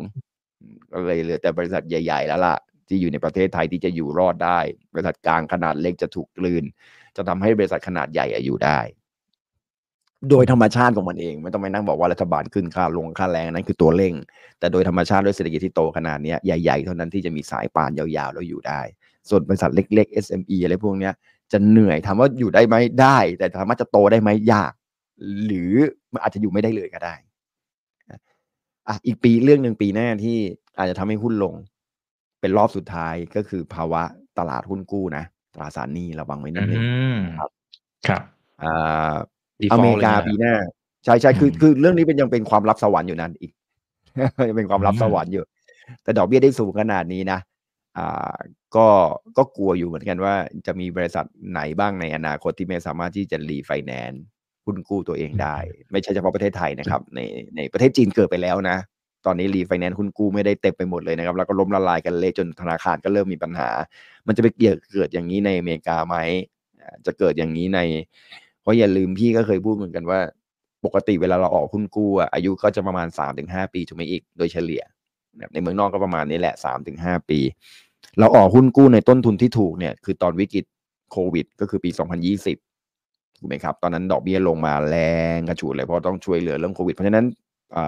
[0.92, 2.56] ก็เลยเหลือแต่บริษัทใหญ่ ๆ แล้วล่ะ
[2.88, 4.58] ที่อยู่ในประเทศไทยที่จะอยู่รอดได้
[4.92, 6.64] บริษัทกลางขนาดเล็กจะถูกกลืน
[7.16, 8.78] จะทำให้บริษัทขนาดใหญ่อยู่ได้
[10.30, 14.14] โดยธรรมชาติของมันเอง ไม่ต้องไปนั่งบอกว่ารัฐบาลขึ้นค่าลงค่าแรงนั้นคือตัวเร่ง
[14.58, 18.80] แต่โดยธรรมชาติด้วยเศรษฐกิจที่โตขนาดเนี้ยใหญ่ ๆ เท่านั้นที่จะมีสายปานยาวๆแล้วอยู่ได้
[19.28, 21.12] ส่วนบริษัทเล็ก ๆ SME อะไรพวกเนี้ย
[21.52, 24.72] จะเหนื่อยถามว่าอยู่ได้ไหมได้ แต่ถามว่าจะโตได้ไหมยาก
[25.44, 25.72] หรือ
[26.12, 27.14] มันอาจจะอยู่ไม่ได้เลยก็ได้
[28.88, 30.38] อะอีกปีเรื่องหนึ่งปีหน้าที่
[30.78, 31.54] อาจจะทำให้หุ้นลง
[32.40, 34.02] เป็นรอบสุดท้ายก็คือภาวะ
[34.38, 37.50] ตลาดหุ้นกู้นะตราสารหนี้ระวังไว้นิดนึงอืมครับ
[38.06, 38.22] ครับ
[38.62, 39.37] อ่า Default
[39.72, 40.54] อเมริกาเลยนะปีหน้า
[41.04, 43.52] ใช่ใช่คืออืมคือเรื่องนี้เป็นยังเป็นความลับสวรรค์อยู่นั่นอีก
[44.48, 45.44] ยังเป็นความลับอืมสวรรค์อยู่
[46.02, 47.38] แต่ดอกเบี้ยได้สูงขนาดนี้นะ
[47.98, 48.36] อ่า
[48.76, 48.86] ก็
[49.36, 50.34] ก็กลัวอยู่เหมือนกันว่า
[50.66, 54.22] จะมีบริษัทไหนบ้างในอนาคตที่ไม่สามารถที่จะรีไฟแนนซ์
[54.66, 55.56] หุ้นกู้ตัวเองได้
[55.92, 57.20] ไม่ใช่เฉพาะประเทศไทยนะครับ ใน
[57.56, 58.76] ในประเทศจีนเกิดไปแล้วนะ
[59.26, 63.70] ตอนนี้รีไฟแนนซ์หุ้นกู้ไม่ได้เต็มไปหมดเลยนะครับ แล้วก็ล้มละลายกันเละจนธนาคารก็เริ่มมีปัญหา
[64.26, 66.16] มันจะไปเกิดเกิดอย่างนี้ในอเมริกาไหม
[66.80, 67.80] อ่าจะเกิดอย่างนี้ใน
[68.47, 70.20] เพ ราะอย่าลืมพี่ก็เคยพูดเหมือนกันว่า
[70.84, 74.82] ปกติเวลาเราออกหุ้นกู้อายุก็จะประมาณ3าถึงหปีถูกไหมอีกโดยเฉลี่ย
[75.52, 77.40] ในเมืองนอกก็ประมาณนี้แหละ3าถึงหปี
[78.18, 80.64] เราออกหุ้นกู้ในต้นทุนที่ถูกเนี่ยคือตอนวิกฤต
[81.12, 81.90] โควิด ก็คือปี
[82.64, 84.96] 2020ถูกไหมครับตอนนั้นดอกเบี้ยลงมาแร
[85.36, 87.26] งกระฉูดเลยเพราะต้องช่วยเหลือเรื่องโควิด เพราะฉะนั้น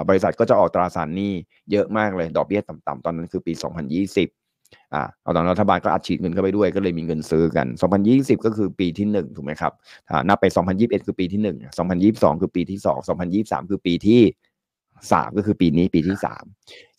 [0.09, 1.33] บริษัทก็จะออกตราสารหนี้
[1.71, 3.53] เยอะมากเลยดอกเบี้ยต่ำๆตอนนั้นคือปี
[3.99, 4.40] 2020
[4.95, 7.67] อ่าเอาตอนรัฐบาลก็อัดฉีดเงินเข้าไปด้วยก็เลยมีเงินซื้อกัน
[8.07, 9.73] 2020 ก็คือปีที่หนึ่งถูกไหมครับ
[10.11, 10.45] อ่านับไป
[10.77, 11.57] 2021 คือปีที่หนึ่ง
[12.01, 12.99] 2022 คือปีที่สอง
[13.35, 14.21] 2023 คือปีที่
[15.13, 16.45] สามก็คือปีนี้ปีที่สาม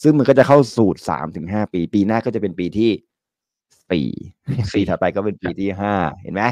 [0.04, 2.92] ซึ่งมันก็จะเข้าสูตรสามถึงห้าปี ปีหน้าก็จะเป็นปีที่
[3.92, 4.10] สี่
[4.74, 5.94] ปีถัดไปก็เป็นปีที่ห้า
[6.24, 6.44] เห็นไหม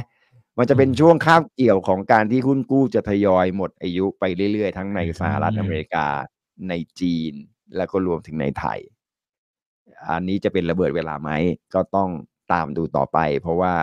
[0.57, 6.07] มันจะเป็นช่วงคาบเกี่ยวของการที่หุ้นกู้จะทยอยหมดอายุไปเรื่อยๆ ทั้งในสหรัฐอเมริกา
[6.69, 7.33] ในจีน
[7.77, 8.79] แล้วก็รวมถึงในไทย
[10.09, 11.31] อันนี้จะเป็นระเบิดเวลาไหม
[11.73, 12.09] ก็ต้อง
[12.53, 13.75] ตามดูต่อไป เพราะว่า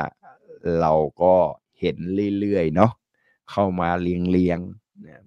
[0.81, 0.93] เรา
[1.23, 1.35] ก็
[1.81, 1.97] เห็น
[2.41, 2.93] เรื่อยๆเนาะ
[3.51, 5.21] เข้ามาเลียงๆเนี่ย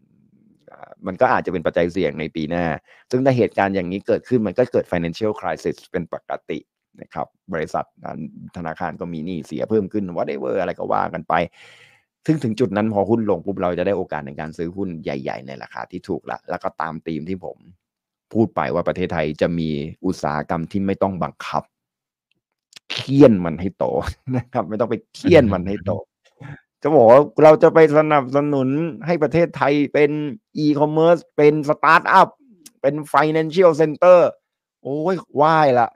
[1.06, 2.66] มันก็อาจจะเป็นปัจจัยเสี่ยงในปีหน้า
[3.12, 6.60] ซึ่งถ้าเหตุการณ์อย่างนี้เกิดขึ้นมันก็เกิด financial crisis เป็นปกติ
[7.02, 7.86] นะครับ บริษัท
[8.58, 11.34] ธนาคารก็มีหนี้เสียเพิ่มขึ้น whatever อะไรก็ว่ากันไป
[12.26, 17.58] ซึ่งถึงจุดนั้นพอหุ้นลงปุ๊บเราจะได้โอกาสในการซื้อหุ้นใหญ่ ๆ ในราคาที่ถูกละ แล้วก็ตามธีมที่ผม
[18.34, 19.70] พูดไปว่าประเทศไทยจะมี
[20.06, 21.64] อุตสาหกรรมที่ไม่ต้องบังคับ
[22.92, 23.86] เคี่ยนมันให้โต
[24.36, 25.92] นะครับ ไม่ต้องไปเคี่ยนมันให้โต
[26.82, 28.70] จะบอกว่าเราจะไปสนับสนุน
[29.06, 30.12] ให้ประเทศไทยเป็น
[30.58, 32.28] อีคอมเมิร์ซเป็นสตาร์ทอัพ
[32.82, 34.20] เป็น financial center
[34.84, 35.90] โอ้ยว่ายละ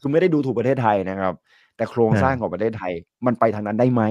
[0.00, 1.34] คือไม่ได้ดูถูกประเทศไทยนะครับ
[1.76, 2.92] แต่โครงสร้างของประเทศไทย
[3.26, 4.02] มันไปทางนั้นได้ไหม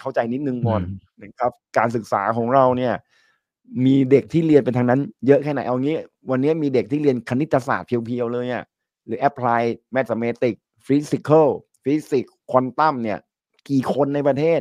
[0.00, 0.82] เข้าใจนิดนึงก่อน
[1.22, 2.94] นะครับ การศึกษาของเราเนี่ย
[3.84, 5.96] มีเด็กที่เรียนเป็นทางนั้น เยอะแค่ไหนเอางี้
[6.30, 8.64] วันนี้มีเด็กที่เรียนคณิตศาสตร์เพียวๆเลยอะ่ะ
[9.06, 9.62] หรือ apply
[9.96, 11.48] mathematics physical
[11.84, 13.18] physics quantum เนี่ย
[13.70, 14.60] กี่คนในประเทศ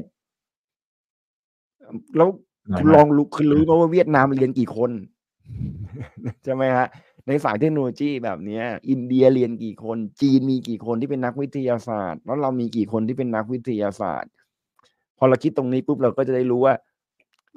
[2.16, 2.30] แล้ว
[2.72, 4.92] น้อยคุณมากลองรู้คุณรู้ไหมว่าเวียดนามเรียนกี่คน
[6.44, 6.88] ใช่ไหมฮะ
[7.28, 14.32] ในสายเทคโนโลยีแบบเนี้ยอินเดียเรียนกี่คน จีนมีกี่คนที่เป็นนักวิทยาศาสตร์ แล้วเรามีกี่คนที่เป็นนักวิทยาศาสตร์
[15.18, 16.74] พอเราคิดตรงนี้ปุ๊บเราก็จะได้รู้ว่า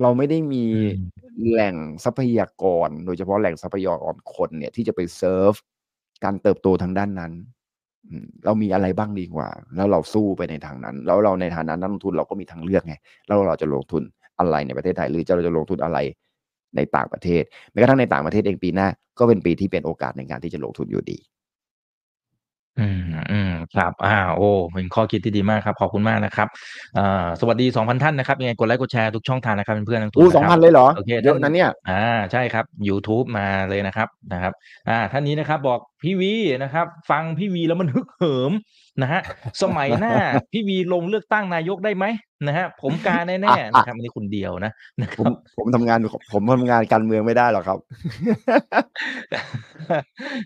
[0.02, 5.52] เราไม่ได้มีอืมแหล่งทรัพยากร โดยเฉพาะแหล่งทรัพยากรคนเนี่ย ที่จะไปเซิร์ฟ
[6.24, 7.32] การเติบโตทางด้านนั้น
[8.08, 12.94] อืมเรามีอะไรบ้างดีกว่า แล้วเราสู้ไปในทางนั้น แล้วเราในฐานะนักลงทุนเราก็มีทางเลือกไง
[13.26, 14.02] แล้วเราจะลงทุน
[14.38, 15.98] อะไรในประเทศไทย หรือจะเราจะลงทุนอะไร
[16.76, 17.42] ในต่างประเทศ
[17.72, 18.88] แม้กระทั่งในต่างประเทศเองปีหน้า
[19.18, 21.18] ก็เป็นปีที่เป็นโอกาสในการที่จะลงทุนอยู่ดี
[22.80, 23.02] อืม
[23.32, 26.48] อืม ครับอ่าโอ้ เป็นข้อคิดที่ดีมากครับ ขอบคุณมากนะครับ
[26.98, 34.52] อ่า สวัสดีสองพันท่านนะครับ ยังไงกดไลค์ กดแชร์ทุกช่องทางนะครับเพื่อน ๆ ทั้งทุกอู้สองนะคพัรันบเลยเหรอ โอเค เยอะนะเนี่ย อ่า ใช่ครับ YouTube มาเลยนะครับ นะครับ
[34.88, 38.52] อ่า ท่านนี้นะครับบอก พี่วีนะครับ ฟังพี่วีแล้วมันฮึกเหิม
[39.02, 39.20] นะฮะ
[39.62, 40.14] สมัยหน้า
[40.52, 42.04] พี่วีลงเลือกตั้งนายกได้ไหม
[42.46, 44.72] นะฮะผมกาแน่ๆนะครับอันนี้คุณเดียวนะ
[45.02, 45.98] นะคผรัมบผมทำงาน
[46.32, 47.78] ผมทำงานการเมืองไม่ได้หรอกครับ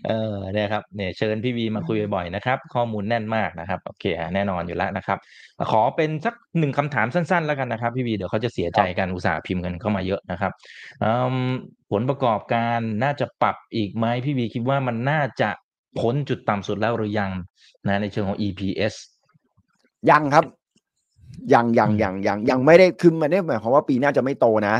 [0.07, 5.17] เออเนี่ยครับเนี่ยเชิญพี่วีมาคุยบ่อยๆนะครับ ข้อมูลแน่นมากนะครับโอเคอะแน่นอนอยู่แล้วนะครับ
[5.71, 10.51] ขอเป็นสักหนึ่งคำถามสั้นๆ แล้วกันนะครับ พี่วีเดี๋ยวเขาจะเสียใจกันอุตส่าห์พิมพ์กันเข้ามาเยอะนะครับ
[11.03, 11.35] อืม
[11.91, 15.49] ผลประกอบการน่าจะปรับอีกไหมพี่วีคิดว่ามันน่าจะ
[15.99, 17.31] พ้นจุดต่ำสุดแล้วหรือยัง
[17.87, 18.93] นะในเชิงของ EPS
[20.09, 20.45] ยังครับ
[21.53, 24.75] ยังยังอืมยังยังยังไม่ได้คือมันไม่ได้หมายความว่าปีหน้าจะไม่โตนะ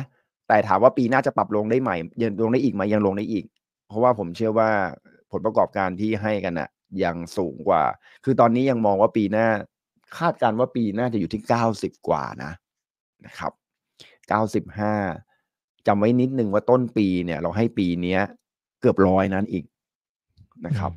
[0.47, 1.91] แต่ถามว่าปีหน้าจะปรับลงได้ไหม
[2.21, 3.45] ยังลงได้อีกไหมยังลงได้อีก
[3.87, 4.69] เพราะว่าผมเชื่อว่า
[5.31, 6.69] ผลประกอบการที่ให้กันน่ะ
[7.03, 7.83] ยังสูงกว่า
[8.23, 9.47] คือตอนนี้ยังมองว่าปีหน้า
[10.17, 12.51] คาดการณ์ว่าปีหน้าจะอยู่ที่เก้าสิบกว่านะ
[13.25, 13.51] นะครับ
[14.27, 14.95] เก้าสิบห้า
[15.87, 18.21] จำไว้นิดนึงว่าต้นปีเนี่ย เราให้ปีเนี้ย
[18.81, 19.63] เกือบร้อยนั้นอีก
[20.65, 20.91] นะครับ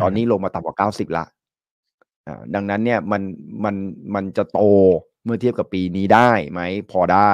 [0.00, 1.24] ตอนนี้ลงมาต่ำกว่าเก้าสิบละ
[2.26, 3.22] อ่าดังนั้นเนี่ยมัน
[3.64, 3.74] มัน
[4.14, 4.60] มันจะโต
[5.24, 6.60] เมื่อเทียบกับปีนี้ได้ไหม
[6.92, 7.32] พอได้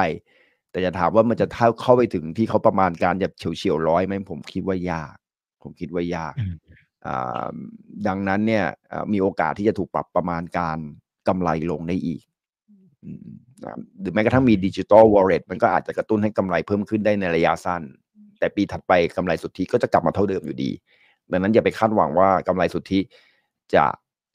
[0.71, 5.15] แต่จะถามว่ามันจะเท่าเข้าไปถึงที่เขาประมาณการจะเฉียวเฉียวร้อยไหมผมคิดว่ายาก
[5.63, 6.55] ผมคิดว่ายากอืม
[7.05, 7.47] อ่า
[8.07, 10.77] ดังนั้นเนี่ยอ่ามีโอกาสที่จะถูกปรับประมาณการ
[11.27, 12.21] กำไรลงได้อีก
[13.03, 13.27] อืม
[13.61, 17.81] นะครับหรือแม้กระทั่งมีดิจิ t a ลวอลเล็ตมันก็อาจจะกระตุ้นให้กำไรเพิ่มขึ้นได้ในระยะสั้น
[18.39, 20.71] แต่ปีถัดไปกำไรสุทธิก็จะกลับมาเท่าเดิมอยู่ดี
[21.31, 22.99] ดังนั้นอย่าไปคาดหวังว่ากำไรสุทธิ
[23.73, 23.83] จะ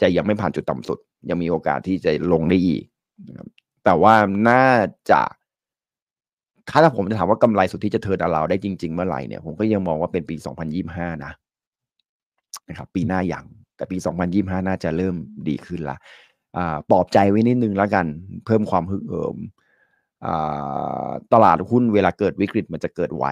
[0.01, 0.99] จะยังไม่ผ่านจุดต่ำสุด
[1.30, 2.84] ยังมีโอกาสที่จะลงได้อีก
[3.28, 3.49] นะครับ
[3.84, 4.14] แต่ว่า
[4.49, 4.64] น่า
[5.11, 5.20] จะ
[6.70, 10.36] ถ้าผมจะถามว่ากำไรสุทธิจะเทิร์นอราวได้จริง ๆ เมื่อไหร่เนี่ยผมก็ยังมองว่าเป็นปี
[10.78, 11.32] 2025 นะ
[12.68, 13.45] นะครับ ปีหน้าอยัง
[13.76, 13.97] แต่ปี
[14.32, 15.14] 2025 น่าจะเริ่ม
[15.49, 15.97] ดีขึ้นละ
[16.91, 18.07] ปลอบใจไว้นิดนึงแล้วกัน
[18.47, 19.36] เพิ่มความฮึกเหิม
[21.32, 23.26] ตลาดหุ้นเวลาเกิดวิกฤตมันจะเกิดไว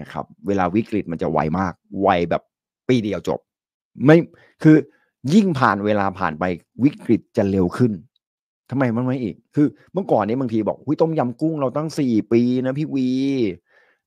[0.00, 1.72] นะครับ เวลาวิกฤตมันจะไวมาก
[2.02, 2.42] ไวแบบ
[2.88, 3.40] ปีเดียวจบ
[4.04, 4.16] ไม่
[4.62, 4.76] คือ
[5.34, 6.44] ยิ่งผ่านเวลาผ่านไป
[6.84, 7.92] วิกฤตจะเร็วขึ้น
[8.70, 13.08] ทำไมมันไม่อีก คือเมื่อก่อนนี้บางทีบอกหุยต้มยำกุ้งเราตั้งสี่ปีนะพี่วี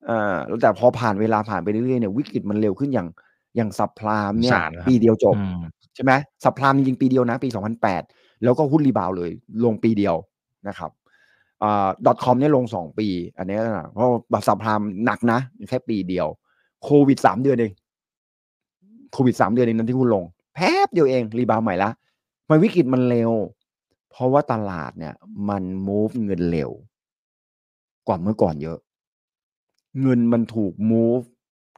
[0.09, 3.07] อ่าแล้วแต่พอผ่านเวลาผ่านไปเรื่อยๆเนี่ยวิกฤตมันเร็วขึ้นอย่าง
[3.55, 5.61] อย่าง subprime เนี่ยสารนะครับปีเดียวจบอืม
[5.95, 6.11] ใช่ไหม
[6.43, 7.49] subprime จริงๆปีเดียวนะ ปี
[7.95, 9.31] 2008 แล้วก็หุ้น rebound เลย
[9.63, 10.15] ลงปีเดียว
[10.67, 10.91] นะครับ
[11.63, 11.87] อ่า
[12.23, 13.07] .com เนี่ยลงสองปี
[13.37, 15.39] อันนี้นะเพราะแบบ subprime หนักนะ
[15.69, 16.27] แค่ปีเดียว
[16.83, 17.73] โควิดสามเดือนเอง
[19.13, 21.89] โควิดสามเดือนเองนั้นที่หุ้นลงแป๊บเดียวเอง rebound ใหม่ละ
[22.49, 23.31] มันวิกฤตมันเร็ว
[24.11, 25.13] เพราะว่าตลาดเนี่ย
[25.49, 26.71] มัน move เงินเร็ว
[28.07, 28.79] กว่าเมื่อก่อนเยอะ
[30.01, 31.25] เงินมันถูก move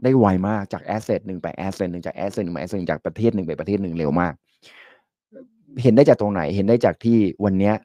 [0.03, 4.33] ได้ไวมากจาก asset หนึ่งไป asset หนึ่งจาก asset หนึ่งไป asset หนึ่งจากประเทศหนึ่งไปประเทศหนึ่งเร็วมาก
[5.83, 7.75] เห็นได้จากตรงไหน เห็นได้จากที่วันเนี้ย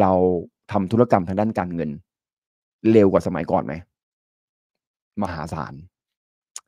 [0.00, 0.12] เรา
[0.72, 1.90] ทำธุรกรรมทางด้านการเงิน
[2.92, 3.74] เร็วกว่าสมัยก่อนไหม
[5.22, 5.74] มหาศาล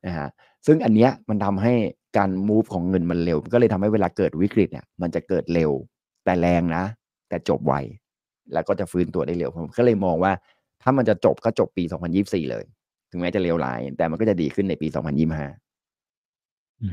[0.05, 0.29] นะฮะ
[0.65, 1.73] ซึ่งอันเนี้ยมันทำให้
[2.17, 5.71] การ move ของเงินมันเร็ว ก็เลยทำให้เวลาเกิดวิกฤตเนี่ยมันจะเกิดเร็ว
[6.25, 6.83] แต่แรงนะ
[7.29, 7.73] แต่จบไว
[8.53, 10.31] แล้วก็จะฟื้นตัวได้เร็วผมก็เลยมองว่า
[10.81, 11.83] ถ้ามันจะจบก็จบปี
[12.17, 12.63] 2024 เลย
[13.11, 15.49] ถึงแม้จะเลวร้าย แต่มันก็จะดีขึ้นในปี 2025
[16.81, 16.89] อื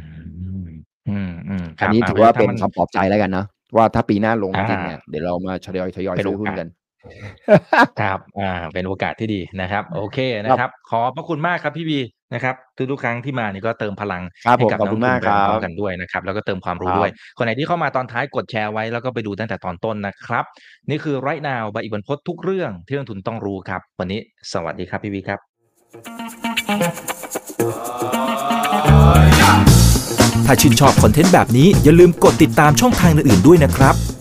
[0.65, 0.69] ม
[1.09, 3.47] อืมอืมคอันรับนี้อ่าถือว่าถ้เป็นมันคำปลอบใจแล้วกันเนาะ
[3.77, 6.69] ว่าถ้าปีหน้าลงอ่าจริงเนี่ยเดี๋ยวเรามาทยอยทยอยเป็นซื้อหุ้นโอกาสกัน
[8.01, 12.01] ครับ อ่า เป็นโอกาสที่ดีนะครับ โอเคคนะรับครับ ขอบพระคุณมากครับพี่บี
[12.35, 12.55] นะครับ
[12.91, 20.45] ทุกๆครั้งที่มานี่ก็เติมพลังครับให้ผมกับขอบนักคุลณงทุมานกไปครัพร้อบมๆกันด้วยนะครับ แล้วก็เติมความรู้ครับด้วย คนไหนที่เข้ามาตอนท้ายกดแชร์ไว้แล้วก็ไปดูตั้งแต่ตอนต้นนะครับ
[20.89, 24.21] นี่คือไรนาวใบอิบันพศทุกเรื่องที่นักลงทุนต้องรู้ครับ วันนี้
[24.53, 25.39] สวัสดีครับพี่บีครับ
[30.47, 33.95] ถ้าชื่นชอบคอนเทนต์แบบนี้อย่าลืมกดติดตามช่องทางอื่นๆด้วยนะครับ